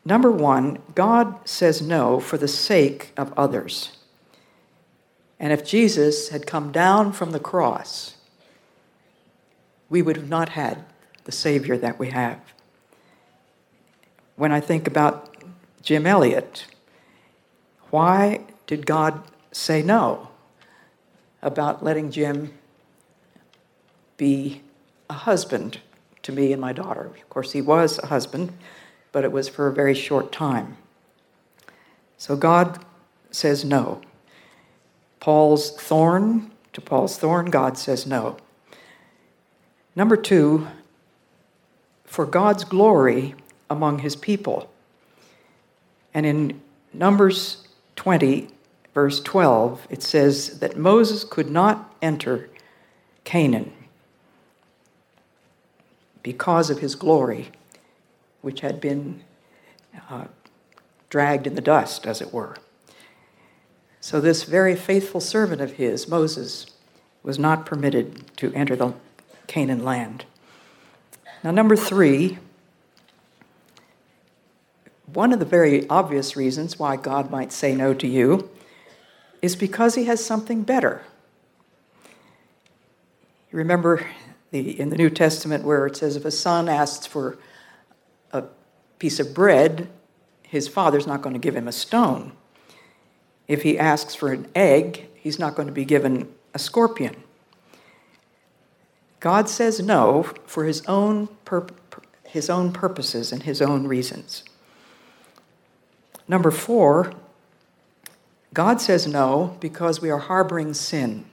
Number 0.03 0.31
one, 0.31 0.79
God 0.93 1.47
says 1.47 1.81
no 1.81 2.19
for 2.19 2.37
the 2.37 2.47
sake 2.47 3.11
of 3.17 3.33
others. 3.37 3.97
And 5.39 5.51
if 5.51 5.65
Jesus 5.65 6.29
had 6.29 6.47
come 6.47 6.71
down 6.71 7.11
from 7.11 7.31
the 7.31 7.39
cross, 7.39 8.15
we 9.89 10.01
would 10.01 10.15
have 10.15 10.29
not 10.29 10.49
had 10.49 10.85
the 11.25 11.31
Savior 11.31 11.77
that 11.77 11.99
we 11.99 12.11
have. 12.11 12.39
When 14.35 14.51
I 14.51 14.59
think 14.59 14.87
about 14.87 15.34
Jim 15.85 16.07
Elliot, 16.07 16.65
why 17.91 18.41
did 18.65 18.87
God 18.87 19.21
say 19.51 19.83
no 19.83 20.29
about 21.43 21.83
letting 21.83 22.09
Jim 22.09 22.51
be 24.17 24.63
a 25.11 25.13
husband 25.13 25.77
to 26.23 26.31
me 26.31 26.51
and 26.51 26.59
my 26.59 26.73
daughter? 26.73 27.05
Of 27.05 27.29
course, 27.29 27.51
he 27.51 27.61
was 27.61 27.99
a 27.99 28.07
husband, 28.07 28.51
but 29.11 29.23
it 29.23 29.31
was 29.31 29.47
for 29.47 29.67
a 29.67 29.73
very 29.73 29.93
short 29.93 30.31
time. 30.31 30.75
So 32.17 32.35
God 32.35 32.83
says 33.29 33.63
no. 33.63 34.01
Paul's 35.19 35.69
thorn, 35.69 36.49
to 36.73 36.81
Paul's 36.81 37.19
thorn, 37.19 37.51
God 37.51 37.77
says 37.77 38.07
no. 38.07 38.37
Number 39.95 40.17
two, 40.17 40.67
for 42.05 42.25
God's 42.25 42.63
glory 42.63 43.35
among 43.69 43.99
his 43.99 44.15
people. 44.15 44.71
And 46.15 46.25
in 46.25 46.61
Numbers 46.93 47.67
20, 47.97 48.47
verse 48.93 49.19
12, 49.19 49.85
it 49.89 50.01
says 50.01 50.59
that 50.59 50.77
Moses 50.77 51.25
could 51.25 51.51
not 51.51 51.93
enter 52.01 52.49
Canaan 53.25 53.73
because 56.23 56.69
of 56.69 56.79
his 56.79 56.95
glory, 56.95 57.51
which 58.41 58.61
had 58.61 58.79
been 58.79 59.23
uh, 60.09 60.25
dragged 61.09 61.45
in 61.45 61.55
the 61.55 61.61
dust, 61.61 62.07
as 62.07 62.21
it 62.21 62.33
were. 62.33 62.55
So, 63.99 64.21
this 64.21 64.43
very 64.43 64.75
faithful 64.75 65.19
servant 65.19 65.61
of 65.61 65.73
his, 65.73 66.07
Moses, 66.07 66.67
was 67.23 67.37
not 67.37 67.65
permitted 67.65 68.35
to 68.37 68.53
enter 68.53 68.75
the 68.75 68.93
Canaan 69.47 69.83
land. 69.83 70.25
Now, 71.43 71.51
number 71.51 71.75
three, 71.75 72.37
one 75.05 75.31
of 75.31 75.39
the 75.39 75.45
very 75.45 75.87
obvious 75.89 76.35
reasons 76.35 76.79
why 76.79 76.95
God 76.95 77.29
might 77.29 77.51
say 77.51 77.75
no 77.75 77.93
to 77.93 78.07
you 78.07 78.49
is 79.41 79.55
because 79.55 79.95
he 79.95 80.05
has 80.05 80.23
something 80.23 80.63
better. 80.63 81.03
You 83.51 83.59
remember 83.59 84.05
the, 84.51 84.79
in 84.79 84.89
the 84.89 84.97
New 84.97 85.09
Testament 85.09 85.63
where 85.63 85.85
it 85.85 85.95
says 85.95 86.15
if 86.15 86.25
a 86.25 86.31
son 86.31 86.67
asks 86.67 87.05
for 87.05 87.37
a 88.31 88.43
piece 88.99 89.19
of 89.19 89.33
bread, 89.33 89.89
his 90.43 90.67
father's 90.67 91.07
not 91.07 91.21
going 91.21 91.33
to 91.33 91.39
give 91.39 91.55
him 91.55 91.67
a 91.67 91.71
stone. 91.71 92.31
If 93.47 93.61
he 93.61 93.77
asks 93.77 94.15
for 94.15 94.31
an 94.33 94.47
egg, 94.55 95.07
he's 95.15 95.37
not 95.37 95.55
going 95.55 95.67
to 95.67 95.73
be 95.73 95.85
given 95.85 96.33
a 96.53 96.59
scorpion. 96.59 97.15
God 99.19 99.49
says 99.49 99.79
no 99.79 100.23
for 100.45 100.65
his 100.65 100.83
own, 100.85 101.29
his 102.25 102.49
own 102.49 102.71
purposes 102.71 103.31
and 103.31 103.43
his 103.43 103.61
own 103.61 103.87
reasons. 103.87 104.43
Number 106.27 106.51
four, 106.51 107.13
God 108.53 108.81
says 108.81 109.05
no 109.05 109.57
because 109.59 110.01
we 110.01 110.09
are 110.09 110.17
harboring 110.17 110.73
sin. 110.73 111.25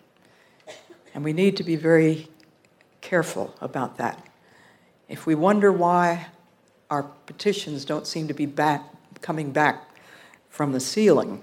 And 1.14 1.24
we 1.24 1.32
need 1.32 1.56
to 1.58 1.64
be 1.64 1.76
very 1.76 2.28
careful 3.00 3.54
about 3.60 3.96
that. 3.98 4.26
If 5.08 5.26
we 5.26 5.34
wonder 5.34 5.70
why 5.70 6.26
our 6.90 7.04
petitions 7.26 7.84
don't 7.84 8.06
seem 8.06 8.28
to 8.28 8.34
be 8.34 8.46
back, 8.46 8.82
coming 9.20 9.52
back 9.52 9.88
from 10.48 10.72
the 10.72 10.80
ceiling, 10.80 11.42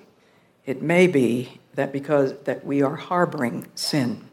it 0.66 0.82
may 0.82 1.08
be 1.08 1.60
that 1.76 1.92
because 1.92 2.34
that 2.44 2.66
we 2.66 2.82
are 2.82 2.96
harboring 2.96 3.68
sin. 3.74 4.26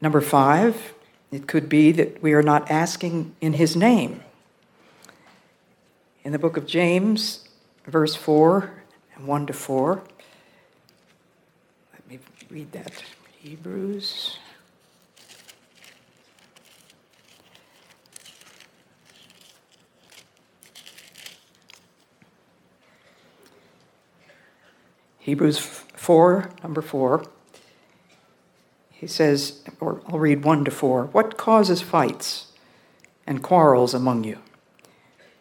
Number 0.00 0.20
five, 0.20 0.94
it 1.30 1.46
could 1.46 1.68
be 1.68 1.92
that 1.92 2.22
we 2.22 2.32
are 2.32 2.42
not 2.42 2.70
asking 2.70 3.34
in 3.40 3.54
his 3.54 3.76
name. 3.76 4.22
In 6.24 6.30
the 6.30 6.38
book 6.38 6.56
of 6.56 6.66
James, 6.66 7.48
verse 7.84 8.14
4 8.14 8.70
and 9.16 9.26
1 9.26 9.46
to 9.46 9.52
4, 9.52 10.02
let 11.92 12.08
me 12.08 12.18
read 12.48 12.70
that. 12.72 13.02
Hebrews. 13.38 14.38
Hebrews 25.18 25.58
4, 25.58 26.50
number 26.62 26.82
4. 26.82 27.24
He 28.90 29.08
says, 29.08 29.62
or 29.80 30.00
I'll 30.06 30.20
read 30.20 30.44
1 30.44 30.64
to 30.66 30.70
4. 30.70 31.06
What 31.06 31.36
causes 31.36 31.82
fights 31.82 32.52
and 33.26 33.42
quarrels 33.42 33.92
among 33.92 34.22
you? 34.22 34.38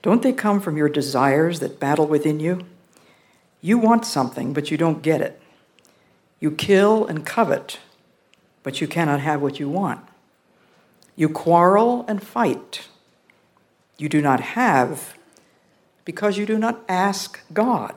Don't 0.02 0.24
they 0.24 0.34
come 0.34 0.60
from 0.60 0.78
your 0.78 0.90
desires 0.90 1.60
that 1.60 1.80
battle 1.80 2.08
within 2.08 2.40
you? 2.40 2.66
You 3.62 3.78
want 3.78 4.06
something, 4.06 4.54
but 4.54 4.72
you 4.72 4.78
don't 4.78 5.04
get 5.04 5.22
it. 5.22 5.40
You 6.40 6.50
kill 6.52 7.06
and 7.06 7.26
covet, 7.26 7.80
but 8.64 8.82
you 8.82 8.88
cannot 8.88 9.20
have 9.20 9.42
what 9.42 9.60
you 9.60 9.70
want. 9.70 10.02
You 11.16 11.30
quarrel 11.30 12.04
and 12.08 12.24
fight. 12.24 12.88
You 13.98 14.10
do 14.10 14.22
not 14.22 14.40
have 14.40 15.14
because 16.04 16.38
you 16.38 16.48
do 16.48 16.58
not 16.58 16.84
ask 16.90 17.40
God. 17.54 17.94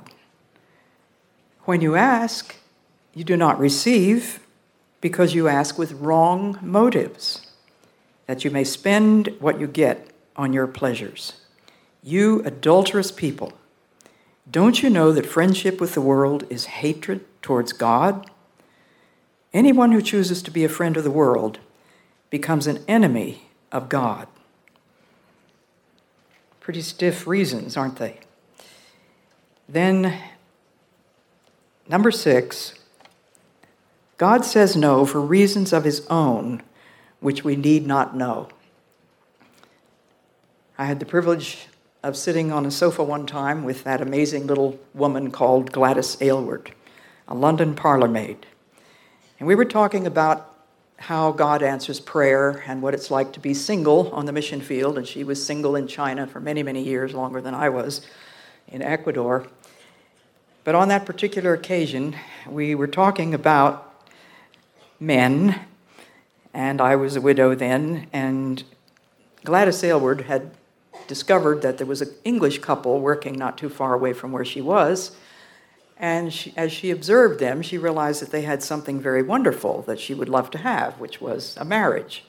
When 1.62 1.80
you 1.80 1.96
ask, 1.96 2.56
you 3.14 3.24
do 3.24 3.36
not 3.36 3.58
receive 3.58 4.40
because 5.00 5.34
you 5.34 5.48
ask 5.48 5.78
with 5.78 5.92
wrong 5.92 6.58
motives, 6.60 7.46
that 8.26 8.44
you 8.44 8.50
may 8.50 8.64
spend 8.64 9.34
what 9.38 9.58
you 9.58 9.66
get 9.66 10.08
on 10.36 10.52
your 10.52 10.66
pleasures. 10.66 11.43
You 12.04 12.42
adulterous 12.44 13.10
people, 13.10 13.54
don't 14.48 14.82
you 14.82 14.90
know 14.90 15.10
that 15.10 15.26
friendship 15.26 15.80
with 15.80 15.94
the 15.94 16.00
world 16.00 16.44
is 16.50 16.66
hatred 16.66 17.24
towards 17.40 17.72
God? 17.72 18.30
Anyone 19.52 19.92
who 19.92 20.02
chooses 20.02 20.42
to 20.42 20.50
be 20.50 20.64
a 20.64 20.68
friend 20.68 20.96
of 20.96 21.04
the 21.04 21.10
world 21.10 21.58
becomes 22.28 22.66
an 22.66 22.84
enemy 22.86 23.48
of 23.72 23.88
God. 23.88 24.28
Pretty 26.60 26.82
stiff 26.82 27.26
reasons, 27.26 27.76
aren't 27.76 27.96
they? 27.96 28.20
Then 29.66 30.20
Number 31.88 32.10
six, 32.10 32.74
God 34.16 34.44
says 34.44 34.74
no 34.74 35.04
for 35.04 35.20
reasons 35.20 35.72
of 35.72 35.84
his 35.84 36.06
own, 36.08 36.62
which 37.20 37.44
we 37.44 37.56
need 37.56 37.86
not 37.86 38.16
know. 38.16 38.48
I 40.78 40.86
had 40.86 40.98
the 40.98 41.06
privilege 41.06 41.68
of 42.04 42.18
sitting 42.18 42.52
on 42.52 42.66
a 42.66 42.70
sofa 42.70 43.02
one 43.02 43.24
time 43.24 43.64
with 43.64 43.82
that 43.84 44.02
amazing 44.02 44.46
little 44.46 44.78
woman 44.92 45.30
called 45.30 45.72
Gladys 45.72 46.18
Aylward, 46.20 46.70
a 47.26 47.34
London 47.34 47.74
parlor 47.74 48.08
maid. 48.08 48.46
And 49.38 49.48
we 49.48 49.54
were 49.54 49.64
talking 49.64 50.06
about 50.06 50.54
how 50.98 51.32
God 51.32 51.62
answers 51.62 52.00
prayer 52.00 52.62
and 52.66 52.82
what 52.82 52.92
it's 52.92 53.10
like 53.10 53.32
to 53.32 53.40
be 53.40 53.54
single 53.54 54.10
on 54.12 54.26
the 54.26 54.32
mission 54.32 54.60
field. 54.60 54.98
And 54.98 55.08
she 55.08 55.24
was 55.24 55.44
single 55.44 55.74
in 55.76 55.88
China 55.88 56.26
for 56.26 56.40
many, 56.40 56.62
many 56.62 56.82
years, 56.82 57.14
longer 57.14 57.40
than 57.40 57.54
I 57.54 57.70
was 57.70 58.06
in 58.68 58.82
Ecuador. 58.82 59.46
But 60.62 60.74
on 60.74 60.88
that 60.88 61.06
particular 61.06 61.54
occasion, 61.54 62.16
we 62.46 62.74
were 62.74 62.86
talking 62.86 63.32
about 63.32 64.06
men, 65.00 65.58
and 66.52 66.82
I 66.82 66.96
was 66.96 67.16
a 67.16 67.22
widow 67.22 67.54
then, 67.54 68.08
and 68.12 68.62
Gladys 69.42 69.82
Aylward 69.82 70.22
had 70.22 70.50
discovered 71.06 71.62
that 71.62 71.78
there 71.78 71.86
was 71.86 72.02
an 72.02 72.10
English 72.24 72.58
couple 72.58 73.00
working 73.00 73.34
not 73.34 73.58
too 73.58 73.68
far 73.68 73.94
away 73.94 74.12
from 74.12 74.32
where 74.32 74.44
she 74.44 74.60
was. 74.60 75.16
And 75.96 76.32
she, 76.32 76.52
as 76.56 76.72
she 76.72 76.90
observed 76.90 77.40
them, 77.40 77.62
she 77.62 77.78
realized 77.78 78.20
that 78.20 78.30
they 78.30 78.42
had 78.42 78.62
something 78.62 79.00
very 79.00 79.22
wonderful 79.22 79.82
that 79.82 80.00
she 80.00 80.14
would 80.14 80.28
love 80.28 80.50
to 80.50 80.58
have, 80.58 80.98
which 80.98 81.20
was 81.20 81.56
a 81.56 81.64
marriage. 81.64 82.24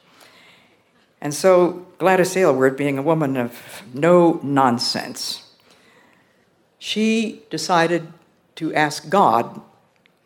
And 1.19 1.33
so 1.33 1.87
Gladys 1.97 2.37
Aylward, 2.37 2.77
being 2.77 2.97
a 2.97 3.01
woman 3.01 3.35
of 3.35 3.83
no 3.93 4.39
nonsense, 4.43 5.43
she 6.77 7.43
decided 7.49 8.13
to 8.55 8.73
ask 8.73 9.09
God 9.09 9.61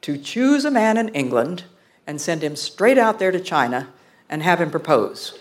to 0.02 0.18
choose 0.18 0.66
a 0.66 0.72
man 0.72 0.98
in 0.98 1.10
England 1.10 1.64
and 2.06 2.20
send 2.20 2.44
him 2.44 2.56
straight 2.56 2.98
out 2.98 3.20
there 3.20 3.32
to 3.32 3.40
China 3.40 3.88
and 4.30 4.44
have 4.44 4.62
him 4.62 4.70
propose. 4.70 5.40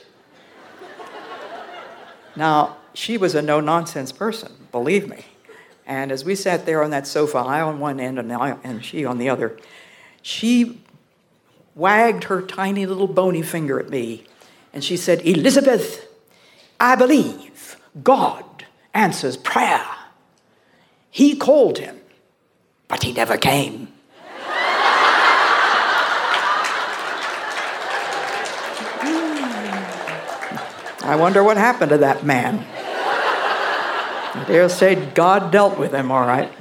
now, 2.36 2.77
she 2.98 3.16
was 3.16 3.34
a 3.34 3.42
no 3.42 3.60
nonsense 3.60 4.10
person, 4.10 4.66
believe 4.72 5.08
me. 5.08 5.24
And 5.86 6.10
as 6.10 6.24
we 6.24 6.34
sat 6.34 6.66
there 6.66 6.82
on 6.82 6.90
that 6.90 7.06
sofa, 7.06 7.38
I 7.38 7.60
on 7.60 7.78
one 7.78 8.00
end 8.00 8.18
and, 8.18 8.32
I, 8.32 8.56
and 8.64 8.84
she 8.84 9.04
on 9.04 9.18
the 9.18 9.28
other, 9.28 9.56
she 10.20 10.82
wagged 11.74 12.24
her 12.24 12.42
tiny 12.42 12.86
little 12.86 13.06
bony 13.06 13.42
finger 13.42 13.78
at 13.78 13.88
me 13.88 14.24
and 14.72 14.82
she 14.82 14.96
said, 14.96 15.24
Elisabeth, 15.24 16.06
I 16.80 16.96
believe 16.96 17.76
God 18.02 18.44
answers 18.92 19.36
prayer. 19.36 19.86
He 21.10 21.36
called 21.36 21.78
him 21.78 21.98
but 22.88 23.02
he 23.02 23.12
never 23.12 23.36
came. 23.36 23.88
I 31.00 31.16
wonder 31.18 31.44
what 31.44 31.56
happened 31.56 31.90
to 31.90 31.98
that 31.98 32.24
man. 32.24 32.66
Dare 34.46 34.68
say 34.68 34.94
God 34.94 35.50
dealt 35.50 35.78
with 35.78 35.92
him 35.92 36.10
all 36.10 36.26
right. 36.26 36.52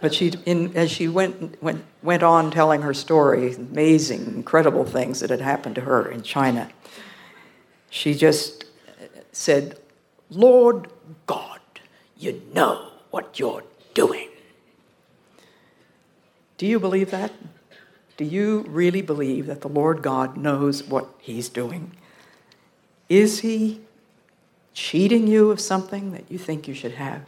But 0.00 0.12
she, 0.12 0.32
in, 0.44 0.76
as 0.76 0.90
she 0.90 1.08
went, 1.08 1.62
went, 1.62 1.82
went 2.02 2.22
on 2.22 2.50
telling 2.50 2.82
her 2.82 2.92
story, 2.92 3.54
amazing, 3.54 4.26
incredible 4.26 4.84
things 4.84 5.20
that 5.20 5.30
had 5.30 5.40
happened 5.40 5.76
to 5.76 5.80
her 5.80 6.06
in 6.06 6.20
China, 6.22 6.70
she 7.88 8.12
just 8.12 8.66
said, 9.32 9.78
Lord 10.28 10.88
God, 11.26 11.60
you 12.18 12.42
know 12.52 12.90
what 13.10 13.38
you're 13.38 13.64
doing. 13.94 14.28
Do 16.58 16.66
you 16.66 16.78
believe 16.78 17.10
that? 17.10 17.32
Do 18.16 18.24
you 18.24 18.64
really 18.68 19.02
believe 19.02 19.46
that 19.46 19.60
the 19.60 19.68
Lord 19.68 20.02
God 20.02 20.36
knows 20.36 20.84
what 20.84 21.08
He's 21.18 21.48
doing? 21.48 21.92
Is 23.08 23.40
He 23.40 23.80
cheating 24.72 25.26
you 25.26 25.50
of 25.50 25.60
something 25.60 26.12
that 26.12 26.30
you 26.30 26.38
think 26.38 26.68
you 26.68 26.74
should 26.74 26.92
have? 26.92 27.22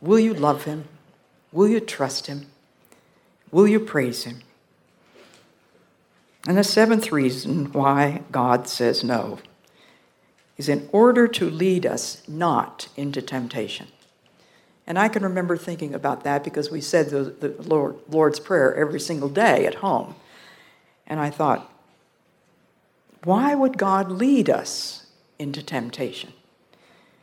Will 0.00 0.20
you 0.20 0.34
love 0.34 0.64
Him? 0.64 0.84
Will 1.52 1.68
you 1.68 1.80
trust 1.80 2.26
Him? 2.26 2.46
Will 3.50 3.66
you 3.66 3.80
praise 3.80 4.24
Him? 4.24 4.42
And 6.46 6.56
the 6.56 6.64
seventh 6.64 7.10
reason 7.10 7.72
why 7.72 8.22
God 8.30 8.68
says 8.68 9.02
no 9.02 9.38
is 10.56 10.68
in 10.68 10.88
order 10.92 11.28
to 11.28 11.50
lead 11.50 11.86
us 11.86 12.22
not 12.28 12.88
into 12.96 13.22
temptation. 13.22 13.88
And 14.88 14.98
I 14.98 15.08
can 15.08 15.22
remember 15.22 15.58
thinking 15.58 15.94
about 15.94 16.24
that 16.24 16.42
because 16.42 16.70
we 16.70 16.80
said 16.80 17.10
the, 17.10 17.24
the 17.24 17.62
Lord, 17.62 17.96
Lord's 18.08 18.40
Prayer 18.40 18.74
every 18.74 18.98
single 18.98 19.28
day 19.28 19.66
at 19.66 19.76
home. 19.76 20.14
And 21.06 21.20
I 21.20 21.28
thought, 21.28 21.70
why 23.22 23.54
would 23.54 23.76
God 23.76 24.10
lead 24.10 24.48
us 24.48 25.04
into 25.38 25.62
temptation? 25.62 26.32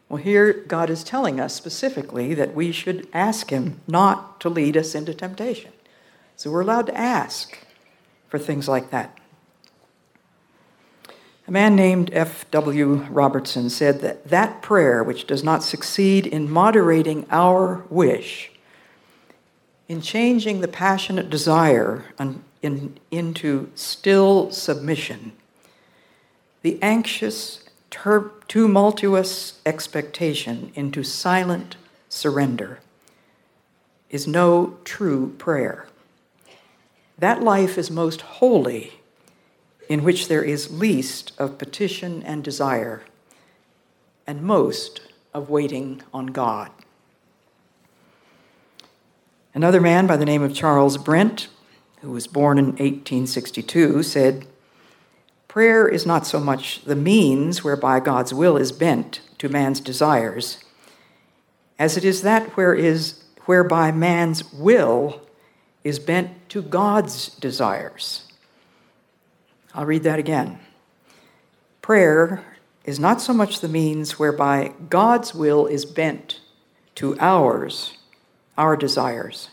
Well, 0.07 0.21
here 0.21 0.53
God 0.53 0.91
is 0.91 1.03
telling 1.03 1.39
us 1.39 1.55
specifically 1.55 2.35
that 2.35 2.53
we 2.53 2.71
should 2.71 3.07
ask 3.11 3.49
Him 3.49 3.81
not 3.87 4.39
to 4.41 4.49
lead 4.49 4.77
us 4.77 4.93
into 4.93 5.15
temptation. 5.15 5.71
So 6.35 6.51
we're 6.51 6.61
allowed 6.61 6.85
to 6.85 6.97
ask 6.97 7.57
for 8.27 8.37
things 8.37 8.67
like 8.67 8.91
that. 8.91 9.17
A 11.47 11.51
man 11.51 11.75
named 11.75 12.09
F.W. 12.11 13.05
Robertson 13.11 13.69
said 13.69 14.01
that 14.01 14.29
that 14.29 14.63
prayer 14.63 15.03
which 15.03 15.27
does 15.27 15.43
not 15.43 15.63
succeed 15.63 16.25
in 16.25 16.49
moderating 16.49 17.27
our 17.29 17.85
wish, 17.89 18.51
in 19.87 20.01
changing 20.01 20.61
the 20.61 20.67
passionate 20.67 21.29
desire 21.29 22.05
in, 22.63 22.97
into 23.11 23.69
still 23.75 24.49
submission, 24.49 25.33
the 26.63 26.81
anxious 26.81 27.69
tumultuous 28.47 29.61
expectation 29.67 30.71
into 30.73 31.03
silent 31.03 31.77
surrender 32.09 32.79
is 34.09 34.27
no 34.27 34.77
true 34.83 35.35
prayer. 35.37 35.85
That 37.19 37.43
life 37.43 37.77
is 37.77 37.91
most 37.91 38.21
holy 38.21 38.93
in 39.89 40.03
which 40.03 40.27
there 40.27 40.43
is 40.43 40.71
least 40.71 41.31
of 41.37 41.57
petition 41.57 42.23
and 42.23 42.43
desire 42.43 43.03
and 44.27 44.41
most 44.41 45.01
of 45.33 45.49
waiting 45.49 46.01
on 46.13 46.27
God. 46.27 46.71
Another 49.53 49.79
man 49.79 50.07
by 50.07 50.17
the 50.17 50.25
name 50.25 50.41
of 50.41 50.53
Charles 50.53 50.97
Brent, 50.97 51.47
who 52.01 52.11
was 52.11 52.27
born 52.27 52.57
in 52.57 52.65
1862, 52.65 54.03
said, 54.03 54.45
Prayer 55.47 55.87
is 55.87 56.05
not 56.05 56.27
so 56.27 56.39
much 56.39 56.83
the 56.83 56.95
means 56.95 57.63
whereby 57.63 58.01
God's 58.01 58.33
will 58.33 58.57
is 58.57 58.73
bent 58.73 59.21
to 59.37 59.47
man's 59.47 59.79
desires, 59.79 60.63
as 61.79 61.95
it 61.95 62.03
is 62.03 62.21
that 62.23 62.57
where 62.57 62.73
is, 62.73 63.23
whereby 63.45 63.91
man's 63.91 64.51
will 64.51 65.21
is 65.85 65.99
bent 65.99 66.49
to 66.49 66.61
God's 66.61 67.29
desires. 67.29 68.24
I'll 69.75 69.85
read 69.85 70.03
that 70.03 70.19
again. 70.19 70.59
Prayer 71.81 72.45
is 72.85 72.97
not 72.97 73.19
so 73.19 73.33
much 73.33 73.59
the 73.59 73.67
means 73.67 74.17
whereby 74.17 74.71
God's 74.89 75.35
will 75.35 75.65
is 75.65 75.83
bent 75.83 76.39
to 76.95 77.19
ours, 77.19 77.97
our 78.57 78.77
desires, 78.77 79.49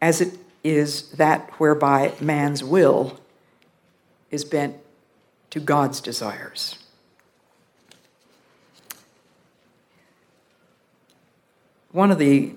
as 0.00 0.22
it 0.22 0.38
is 0.64 1.10
that 1.10 1.50
whereby 1.60 2.14
man's 2.22 2.64
will 2.64 3.20
is 4.30 4.46
bent 4.46 4.76
to 5.50 5.60
God's 5.60 6.00
desires. 6.00 6.78
One 11.92 12.10
of 12.10 12.18
the 12.18 12.54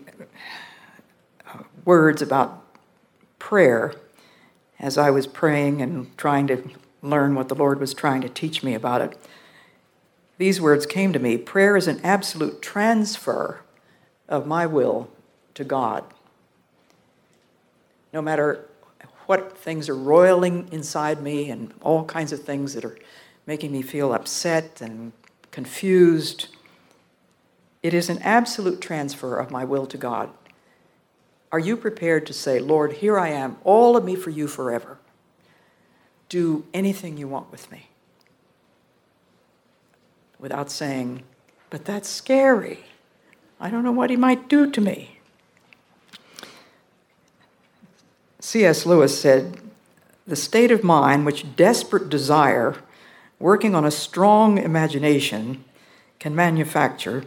uh, 1.45 1.63
words 1.83 2.21
about 2.21 2.63
prayer, 3.39 3.93
as 4.83 4.97
I 4.97 5.09
was 5.09 5.27
praying 5.27 5.81
and 5.81 6.15
trying 6.17 6.45
to 6.47 6.61
learn 7.01 7.35
what 7.35 7.47
the 7.47 7.55
Lord 7.55 7.79
was 7.79 7.93
trying 7.93 8.21
to 8.21 8.29
teach 8.29 8.63
me 8.63 8.73
about 8.73 9.01
it, 9.01 9.17
these 10.37 10.59
words 10.59 10.85
came 10.85 11.13
to 11.13 11.19
me 11.19 11.37
prayer 11.37 11.77
is 11.77 11.87
an 11.87 12.01
absolute 12.03 12.61
transfer 12.61 13.61
of 14.27 14.45
my 14.45 14.65
will 14.65 15.09
to 15.53 15.63
God. 15.63 16.03
No 18.11 18.21
matter 18.21 18.65
what 19.25 19.57
things 19.57 19.87
are 19.87 19.95
roiling 19.95 20.67
inside 20.69 21.21
me 21.21 21.49
and 21.49 21.73
all 21.81 22.03
kinds 22.03 22.33
of 22.33 22.43
things 22.43 22.73
that 22.73 22.83
are 22.83 22.97
making 23.45 23.71
me 23.71 23.81
feel 23.81 24.13
upset 24.13 24.81
and 24.81 25.13
confused. 25.49 26.47
It 27.81 27.93
is 27.93 28.09
an 28.09 28.21
absolute 28.21 28.81
transfer 28.81 29.37
of 29.37 29.49
my 29.49 29.63
will 29.63 29.85
to 29.85 29.97
God. 29.97 30.29
Are 31.53 31.59
you 31.59 31.77
prepared 31.77 32.25
to 32.25 32.33
say, 32.33 32.57
Lord, 32.57 32.93
here 32.93 33.19
I 33.19 33.29
am, 33.29 33.57
all 33.63 33.95
of 33.95 34.03
me 34.03 34.15
for 34.15 34.31
you 34.31 34.47
forever? 34.47 34.97
Do 36.27 36.65
anything 36.73 37.15
you 37.15 37.27
want 37.27 37.51
with 37.51 37.71
me? 37.71 37.89
Without 40.39 40.71
saying, 40.71 41.21
but 41.69 41.85
that's 41.85 42.09
scary. 42.09 42.85
I 43.59 43.69
don't 43.69 43.83
know 43.83 43.91
what 43.91 44.09
he 44.09 44.15
might 44.15 44.49
do 44.49 44.71
to 44.71 44.81
me. 44.81 45.19
C.S. 48.39 48.87
Lewis 48.87 49.21
said, 49.21 49.59
The 50.25 50.35
state 50.35 50.71
of 50.71 50.83
mind 50.83 51.23
which 51.23 51.55
desperate 51.55 52.09
desire, 52.09 52.77
working 53.37 53.75
on 53.75 53.85
a 53.85 53.91
strong 53.91 54.57
imagination, 54.57 55.63
can 56.17 56.35
manufacture 56.35 57.25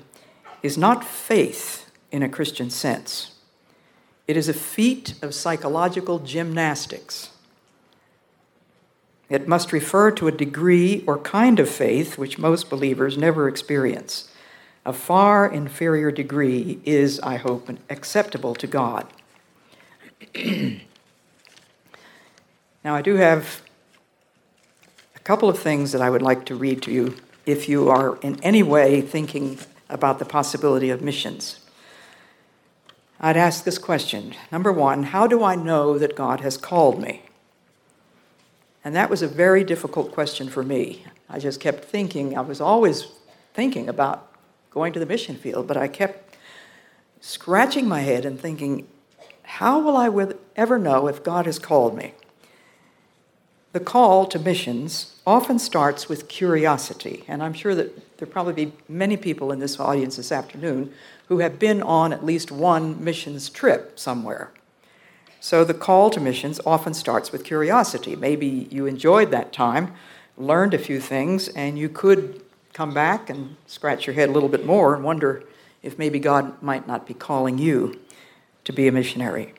is 0.64 0.76
not 0.76 1.04
faith 1.04 1.92
in 2.10 2.24
a 2.24 2.28
Christian 2.28 2.70
sense. 2.70 3.36
It 4.26 4.36
is 4.36 4.48
a 4.48 4.54
feat 4.54 5.14
of 5.22 5.34
psychological 5.34 6.18
gymnastics. 6.18 7.30
It 9.28 9.48
must 9.48 9.72
refer 9.72 10.10
to 10.12 10.28
a 10.28 10.32
degree 10.32 11.02
or 11.06 11.18
kind 11.18 11.58
of 11.58 11.68
faith 11.68 12.18
which 12.18 12.38
most 12.38 12.70
believers 12.70 13.16
never 13.16 13.48
experience. 13.48 14.30
A 14.84 14.92
far 14.92 15.50
inferior 15.50 16.12
degree 16.12 16.80
is, 16.84 17.18
I 17.20 17.36
hope, 17.36 17.68
acceptable 17.90 18.54
to 18.54 18.66
God. 18.66 19.06
Now, 22.84 22.94
I 22.94 23.02
do 23.02 23.16
have 23.16 23.62
a 25.16 25.18
couple 25.18 25.48
of 25.48 25.58
things 25.58 25.90
that 25.90 26.00
I 26.00 26.08
would 26.08 26.22
like 26.22 26.44
to 26.44 26.54
read 26.54 26.82
to 26.82 26.92
you 26.92 27.16
if 27.44 27.68
you 27.68 27.88
are 27.88 28.16
in 28.18 28.40
any 28.44 28.62
way 28.62 29.00
thinking 29.00 29.58
about 29.90 30.20
the 30.20 30.24
possibility 30.24 30.90
of 30.90 31.02
missions. 31.02 31.65
I'd 33.20 33.36
ask 33.36 33.64
this 33.64 33.78
question 33.78 34.34
Number 34.52 34.72
one, 34.72 35.04
how 35.04 35.26
do 35.26 35.42
I 35.42 35.54
know 35.54 35.98
that 35.98 36.16
God 36.16 36.40
has 36.40 36.56
called 36.56 37.00
me? 37.00 37.22
And 38.84 38.94
that 38.94 39.10
was 39.10 39.22
a 39.22 39.28
very 39.28 39.64
difficult 39.64 40.12
question 40.12 40.48
for 40.48 40.62
me. 40.62 41.04
I 41.28 41.40
just 41.40 41.60
kept 41.60 41.84
thinking, 41.84 42.38
I 42.38 42.42
was 42.42 42.60
always 42.60 43.08
thinking 43.52 43.88
about 43.88 44.32
going 44.70 44.92
to 44.92 45.00
the 45.00 45.06
mission 45.06 45.34
field, 45.34 45.66
but 45.66 45.76
I 45.76 45.88
kept 45.88 46.36
scratching 47.20 47.88
my 47.88 48.02
head 48.02 48.24
and 48.24 48.38
thinking, 48.38 48.86
how 49.42 49.80
will 49.80 49.96
I 49.96 50.34
ever 50.54 50.78
know 50.78 51.08
if 51.08 51.24
God 51.24 51.46
has 51.46 51.58
called 51.58 51.96
me? 51.96 52.14
The 53.76 53.84
call 53.84 54.24
to 54.28 54.38
missions 54.38 55.16
often 55.26 55.58
starts 55.58 56.08
with 56.08 56.28
curiosity, 56.28 57.24
and 57.28 57.42
I'm 57.42 57.52
sure 57.52 57.74
that 57.74 58.16
there 58.16 58.26
probably 58.26 58.54
be 58.54 58.72
many 58.88 59.18
people 59.18 59.52
in 59.52 59.58
this 59.58 59.78
audience 59.78 60.16
this 60.16 60.32
afternoon 60.32 60.94
who 61.28 61.40
have 61.40 61.58
been 61.58 61.82
on 61.82 62.10
at 62.10 62.24
least 62.24 62.50
one 62.50 63.04
missions 63.04 63.50
trip 63.50 63.98
somewhere. 63.98 64.50
So 65.40 65.62
the 65.62 65.74
call 65.74 66.08
to 66.08 66.20
missions 66.20 66.58
often 66.64 66.94
starts 66.94 67.32
with 67.32 67.44
curiosity. 67.44 68.16
Maybe 68.16 68.66
you 68.70 68.86
enjoyed 68.86 69.30
that 69.32 69.52
time, 69.52 69.92
learned 70.38 70.72
a 70.72 70.78
few 70.78 70.98
things, 70.98 71.48
and 71.48 71.78
you 71.78 71.90
could 71.90 72.40
come 72.72 72.94
back 72.94 73.28
and 73.28 73.56
scratch 73.66 74.06
your 74.06 74.14
head 74.14 74.30
a 74.30 74.32
little 74.32 74.48
bit 74.48 74.64
more 74.64 74.94
and 74.94 75.04
wonder 75.04 75.44
if 75.82 75.98
maybe 75.98 76.18
God 76.18 76.62
might 76.62 76.88
not 76.88 77.06
be 77.06 77.12
calling 77.12 77.58
you 77.58 78.00
to 78.64 78.72
be 78.72 78.88
a 78.88 78.92
missionary. 78.92 79.52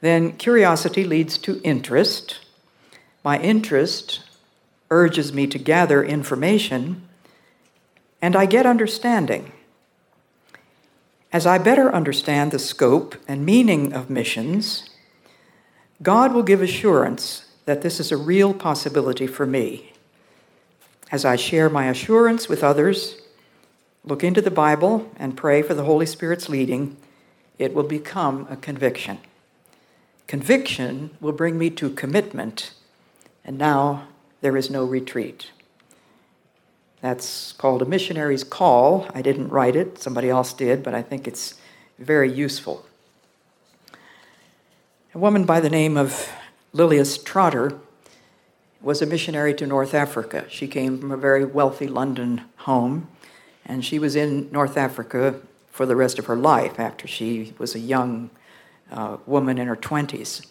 Then 0.00 0.34
curiosity 0.34 1.02
leads 1.02 1.36
to 1.38 1.60
interest. 1.64 2.38
My 3.22 3.38
interest 3.38 4.20
urges 4.90 5.32
me 5.32 5.46
to 5.46 5.58
gather 5.58 6.02
information, 6.02 7.06
and 8.22 8.34
I 8.34 8.46
get 8.46 8.66
understanding. 8.66 9.52
As 11.32 11.46
I 11.46 11.58
better 11.58 11.94
understand 11.94 12.50
the 12.50 12.58
scope 12.58 13.14
and 13.28 13.46
meaning 13.46 13.92
of 13.92 14.10
missions, 14.10 14.90
God 16.02 16.32
will 16.32 16.42
give 16.42 16.62
assurance 16.62 17.44
that 17.66 17.82
this 17.82 18.00
is 18.00 18.10
a 18.10 18.16
real 18.16 18.52
possibility 18.52 19.26
for 19.26 19.46
me. 19.46 19.92
As 21.12 21.24
I 21.24 21.36
share 21.36 21.68
my 21.68 21.86
assurance 21.86 22.48
with 22.48 22.64
others, 22.64 23.20
look 24.04 24.24
into 24.24 24.40
the 24.40 24.50
Bible, 24.50 25.10
and 25.16 25.36
pray 25.36 25.60
for 25.62 25.74
the 25.74 25.84
Holy 25.84 26.06
Spirit's 26.06 26.48
leading, 26.48 26.96
it 27.58 27.74
will 27.74 27.84
become 27.84 28.46
a 28.50 28.56
conviction. 28.56 29.18
Conviction 30.26 31.10
will 31.20 31.32
bring 31.32 31.58
me 31.58 31.68
to 31.70 31.90
commitment, 31.90 32.72
and 33.44 33.58
now 33.58 34.06
there 34.40 34.56
is 34.56 34.70
no 34.70 34.84
retreat. 34.84 35.50
That's 37.00 37.52
called 37.52 37.82
a 37.82 37.86
missionary's 37.86 38.44
call. 38.44 39.06
I 39.14 39.22
didn't 39.22 39.48
write 39.48 39.76
it, 39.76 39.98
somebody 39.98 40.28
else 40.28 40.52
did, 40.52 40.82
but 40.82 40.94
I 40.94 41.02
think 41.02 41.26
it's 41.26 41.54
very 41.98 42.30
useful. 42.30 42.84
A 45.14 45.18
woman 45.18 45.44
by 45.44 45.60
the 45.60 45.70
name 45.70 45.96
of 45.96 46.30
Lilias 46.72 47.22
Trotter 47.22 47.78
was 48.80 49.02
a 49.02 49.06
missionary 49.06 49.54
to 49.54 49.66
North 49.66 49.94
Africa. 49.94 50.44
She 50.48 50.68
came 50.68 50.98
from 50.98 51.10
a 51.10 51.16
very 51.16 51.44
wealthy 51.44 51.86
London 51.86 52.42
home, 52.58 53.08
and 53.66 53.84
she 53.84 53.98
was 53.98 54.14
in 54.16 54.50
North 54.52 54.76
Africa 54.76 55.40
for 55.70 55.86
the 55.86 55.96
rest 55.96 56.18
of 56.18 56.26
her 56.26 56.36
life 56.36 56.78
after 56.78 57.06
she 57.06 57.54
was 57.58 57.74
a 57.74 57.78
young 57.78 58.30
uh, 58.90 59.16
woman 59.26 59.58
in 59.58 59.66
her 59.66 59.76
20s. 59.76 60.46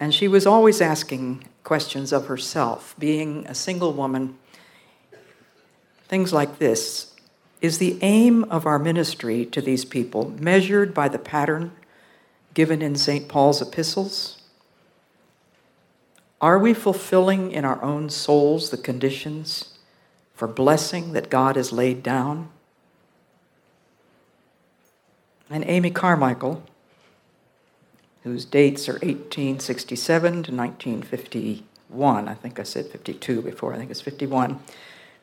And 0.00 0.14
she 0.14 0.28
was 0.28 0.46
always 0.46 0.80
asking 0.80 1.44
questions 1.64 2.12
of 2.12 2.26
herself, 2.26 2.94
being 2.98 3.46
a 3.46 3.54
single 3.54 3.92
woman. 3.92 4.38
Things 6.08 6.32
like 6.32 6.58
this 6.58 7.14
Is 7.60 7.78
the 7.78 7.98
aim 8.02 8.44
of 8.44 8.64
our 8.66 8.78
ministry 8.78 9.44
to 9.46 9.60
these 9.60 9.84
people 9.84 10.30
measured 10.38 10.94
by 10.94 11.08
the 11.08 11.18
pattern 11.18 11.72
given 12.54 12.80
in 12.82 12.96
St. 12.96 13.28
Paul's 13.28 13.60
epistles? 13.60 14.38
Are 16.40 16.58
we 16.58 16.72
fulfilling 16.72 17.50
in 17.50 17.64
our 17.64 17.82
own 17.82 18.10
souls 18.10 18.70
the 18.70 18.76
conditions 18.76 19.76
for 20.34 20.46
blessing 20.46 21.12
that 21.12 21.30
God 21.30 21.56
has 21.56 21.72
laid 21.72 22.02
down? 22.02 22.50
And 25.50 25.64
Amy 25.66 25.90
Carmichael, 25.90 26.62
whose 28.24 28.44
dates 28.44 28.88
are 28.88 28.94
1867 28.94 30.32
to 30.32 30.52
1951. 30.52 32.28
I 32.28 32.34
think 32.34 32.58
I 32.58 32.62
said 32.62 32.86
52 32.86 33.42
before, 33.42 33.74
I 33.74 33.78
think 33.78 33.90
it's 33.90 34.00
51. 34.00 34.60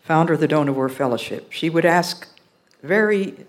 Founder 0.01 0.33
of 0.33 0.39
the 0.39 0.47
Dohnavur 0.47 0.91
Fellowship. 0.91 1.51
She 1.51 1.69
would 1.69 1.85
ask 1.85 2.27
very 2.83 3.45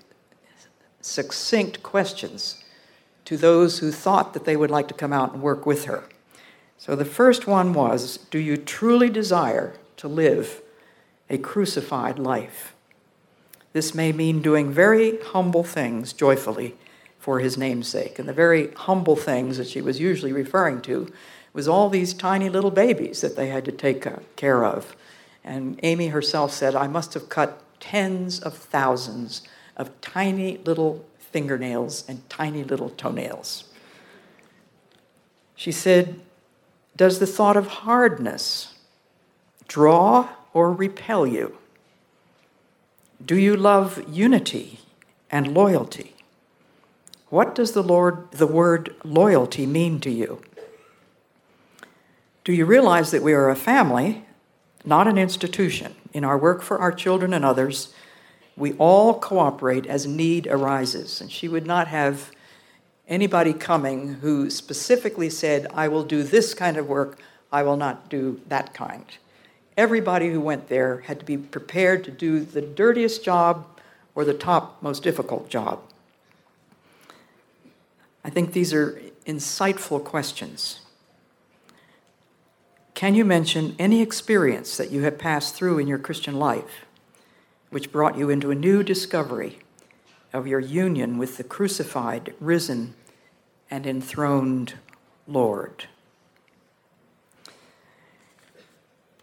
succinct 1.01 1.83
questions 1.83 2.65
to 3.25 3.37
those 3.37 3.79
who 3.81 3.91
thought 3.91 4.33
that 4.33 4.45
they 4.45 4.57
would 4.57 4.71
like 4.71 4.89
to 4.89 4.95
come 4.95 5.13
out 5.13 5.33
and 5.33 5.43
work 5.43 5.67
with 5.67 5.85
her. 5.85 6.05
So 6.79 6.97
the 6.97 7.05
first 7.05 7.47
one 7.47 7.73
was 7.73 8.19
Do 8.31 8.39
you 8.39 8.57
truly 8.57 9.11
desire 9.11 9.75
to 9.99 10.09
live 10.09 10.63
a 11.29 11.39
crucified 11.39 12.19
life? 12.19 12.75
This 13.73 13.95
may 13.95 14.13
mean 14.13 14.41
doing 14.41 14.73
very 14.73 15.19
humble 15.21 15.65
things 15.65 16.13
joyfully 16.13 16.77
for 17.27 17.41
his 17.41 17.59
namesake. 17.59 18.20
And 18.20 18.29
the 18.29 18.33
very 18.33 18.70
humble 18.74 19.16
things 19.16 19.59
that 19.59 19.66
she 19.66 19.81
was 19.81 19.99
usually 19.99 20.33
referring 20.33 20.81
to 20.83 21.12
was 21.53 21.66
all 21.66 21.91
these 21.91 22.14
tiny 22.14 22.49
little 22.49 22.70
babies 22.70 23.20
that 23.20 23.35
they 23.35 23.49
had 23.49 23.64
to 23.64 23.72
take 23.72 24.07
uh, 24.07 24.18
care 24.37 24.64
of. 24.64 24.95
And 25.43 25.81
Amy 25.83 26.07
herself 26.07 26.53
said, 26.53 26.77
I 26.77 26.87
must 26.87 27.14
have 27.14 27.29
cut 27.29 27.61
tens 27.81 28.39
of 28.39 28.57
thousands 28.57 29.43
of 29.77 29.91
tiny 30.01 30.59
little 30.59 31.05
fingernails 31.18 32.05
and 32.09 32.31
tiny 32.31 32.62
little 32.62 32.91
toenails. 32.91 33.64
She 35.57 35.72
said, 35.72 36.20
Does 36.95 37.18
the 37.18 37.27
thought 37.27 37.57
of 37.57 37.66
hardness 37.66 38.74
draw 39.66 40.29
or 40.53 40.72
repel 40.72 41.27
you? 41.27 41.59
Do 43.24 43.35
you 43.35 43.57
love 43.57 44.05
unity 44.09 44.79
and 45.29 45.53
loyalty? 45.53 46.16
What 47.29 47.55
does 47.55 47.72
the 47.72 47.83
Lord 47.83 48.31
the 48.31 48.47
word 48.47 48.95
loyalty 49.05 49.66
mean 49.66 50.01
to 50.01 50.11
you? 50.11 50.43
Do 52.45 52.53
you 52.53 52.64
realize 52.64 53.11
that 53.11 53.22
we 53.22 53.33
are 53.33 53.51
a 53.51 53.57
family, 53.57 54.24
not 54.85 55.09
an 55.09 55.18
institution? 55.18 55.97
In 56.12 56.24
our 56.24 56.39
work 56.39 56.62
for 56.62 56.79
our 56.79 56.93
children 56.93 57.35
and 57.35 57.45
others, 57.45 57.93
we 58.57 58.74
all 58.74 59.18
cooperate 59.18 59.87
as 59.87 60.07
need 60.07 60.47
arises. 60.47 61.20
And 61.20 61.31
she 61.31 61.49
would 61.49 61.66
not 61.66 61.89
have 61.89 62.31
anybody 63.09 63.53
coming 63.53 64.14
who 64.14 64.49
specifically 64.49 65.29
said, 65.29 65.66
I 65.74 65.89
will 65.89 66.05
do 66.05 66.22
this 66.22 66.55
kind 66.55 66.77
of 66.77 66.89
work, 66.89 67.18
I 67.51 67.64
will 67.64 67.77
not 67.77 68.09
do 68.09 68.41
that 68.49 68.72
kind. 68.72 69.05
Everybody 69.77 70.31
who 70.31 70.41
went 70.41 70.68
there 70.68 71.01
had 71.01 71.18
to 71.18 71.24
be 71.24 71.37
prepared 71.37 72.05
to 72.05 72.11
do 72.11 72.41
the 72.41 72.62
dirtiest 72.62 73.24
job 73.24 73.66
or 74.14 74.24
the 74.24 74.33
top 74.33 74.83
most 74.83 75.03
difficult 75.03 75.51
job. 75.51 75.83
I 78.27 78.31
think 78.31 78.53
these 78.53 78.74
are 78.74 79.01
insightful 79.24 80.03
questions. 80.03 80.81
Can 82.95 83.14
you 83.14 83.24
mention 83.24 83.77
any 83.79 84.03
experience 84.03 84.77
that 84.79 84.91
you 84.91 85.03
have 85.03 85.16
passed 85.16 85.55
through 85.55 85.79
in 85.79 85.87
your 85.87 85.99
Christian 85.99 86.35
life 86.35 86.87
which 87.70 87.93
brought 87.93 88.18
you 88.18 88.29
into 88.29 88.51
a 88.51 88.57
new 88.57 88.83
discovery 88.83 89.61
of 90.33 90.49
your 90.49 90.59
union 90.59 91.18
with 91.18 91.37
the 91.37 91.45
crucified, 91.45 92.35
risen, 92.41 92.95
and 93.70 93.87
enthroned 93.87 94.74
Lord? 95.29 95.87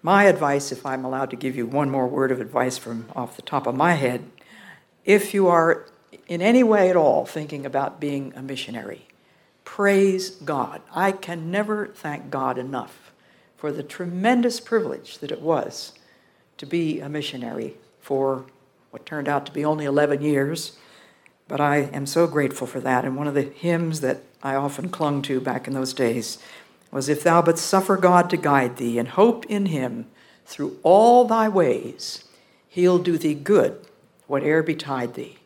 My 0.01 0.23
advice, 0.25 0.71
if 0.71 0.85
I'm 0.85 1.03
allowed 1.03 1.29
to 1.31 1.35
give 1.35 1.57
you 1.57 1.65
one 1.65 1.89
more 1.89 2.07
word 2.07 2.31
of 2.31 2.39
advice 2.39 2.77
from 2.77 3.09
off 3.17 3.35
the 3.35 3.41
top 3.41 3.67
of 3.67 3.75
my 3.75 3.95
head, 3.95 4.23
if 5.03 5.33
you 5.33 5.49
are 5.49 5.87
in 6.27 6.41
any 6.41 6.63
way 6.63 6.89
at 6.89 6.95
all 6.95 7.25
thinking 7.25 7.65
about 7.65 7.99
being 7.99 8.33
a 8.35 8.41
missionary, 8.41 9.07
praise 9.63 10.29
God. 10.31 10.81
I 10.93 11.11
can 11.11 11.51
never 11.51 11.87
thank 11.87 12.29
God 12.29 12.57
enough 12.57 13.11
for 13.57 13.71
the 13.71 13.83
tremendous 13.83 14.59
privilege 14.59 15.19
that 15.19 15.31
it 15.31 15.41
was 15.41 15.93
to 16.57 16.65
be 16.65 16.99
a 16.99 17.09
missionary 17.09 17.75
for 17.99 18.45
what 18.91 19.05
turned 19.05 19.27
out 19.27 19.45
to 19.45 19.51
be 19.51 19.65
only 19.65 19.85
11 19.85 20.21
years. 20.21 20.77
But 21.47 21.61
I 21.61 21.77
am 21.77 22.05
so 22.05 22.27
grateful 22.27 22.67
for 22.67 22.79
that. 22.81 23.05
And 23.05 23.15
one 23.15 23.27
of 23.27 23.33
the 23.33 23.41
hymns 23.41 24.01
that 24.01 24.21
I 24.41 24.55
often 24.55 24.89
clung 24.89 25.21
to 25.23 25.39
back 25.39 25.67
in 25.67 25.73
those 25.73 25.93
days 25.93 26.37
was 26.91 27.09
If 27.09 27.23
thou 27.23 27.41
but 27.41 27.57
suffer 27.57 27.97
God 27.97 28.29
to 28.29 28.37
guide 28.37 28.77
thee 28.77 28.99
and 28.99 29.09
hope 29.09 29.45
in 29.47 29.67
him 29.67 30.07
through 30.45 30.77
all 30.83 31.25
thy 31.25 31.49
ways, 31.49 32.25
he'll 32.67 32.99
do 32.99 33.17
thee 33.17 33.33
good, 33.33 33.79
whate'er 34.27 34.61
betide 34.61 35.15
thee 35.15 35.37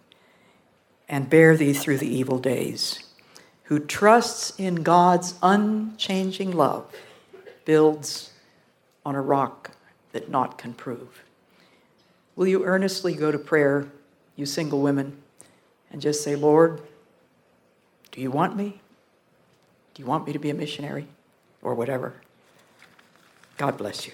and 1.10 1.30
bear 1.30 1.56
thee 1.56 1.74
through 1.74 1.98
the 1.98 2.08
evil 2.08 2.40
days. 2.40 3.00
Who 3.64 3.80
trusts 3.80 4.54
in 4.58 4.84
God's 4.84 5.36
unchanging 5.42 6.52
love 6.52 6.92
builds 7.66 8.32
on 9.06 9.16
a 9.16 9.22
rock 9.22 9.72
that 10.12 10.30
naught 10.30 10.58
can 10.58 10.74
prove. 10.74 11.24
Will 12.36 12.48
you 12.48 12.66
earnestly 12.66 13.14
go 13.14 13.32
to 13.32 13.38
prayer, 13.38 13.88
you 14.36 14.46
single 14.46 14.82
women, 14.82 15.18
and 15.92 16.02
just 16.02 16.24
say, 16.24 16.36
Lord, 16.36 16.82
do 18.12 18.22
you 18.22 18.32
want 18.32 18.56
me? 18.56 18.82
Do 19.94 20.02
you 20.02 20.08
want 20.08 20.26
me 20.28 20.34
to 20.34 20.40
be 20.40 20.50
a 20.50 20.54
missionary? 20.54 21.08
Or 21.62 21.74
whatever. 21.74 22.14
God 23.58 23.78
bless 23.78 24.08
you. 24.08 24.14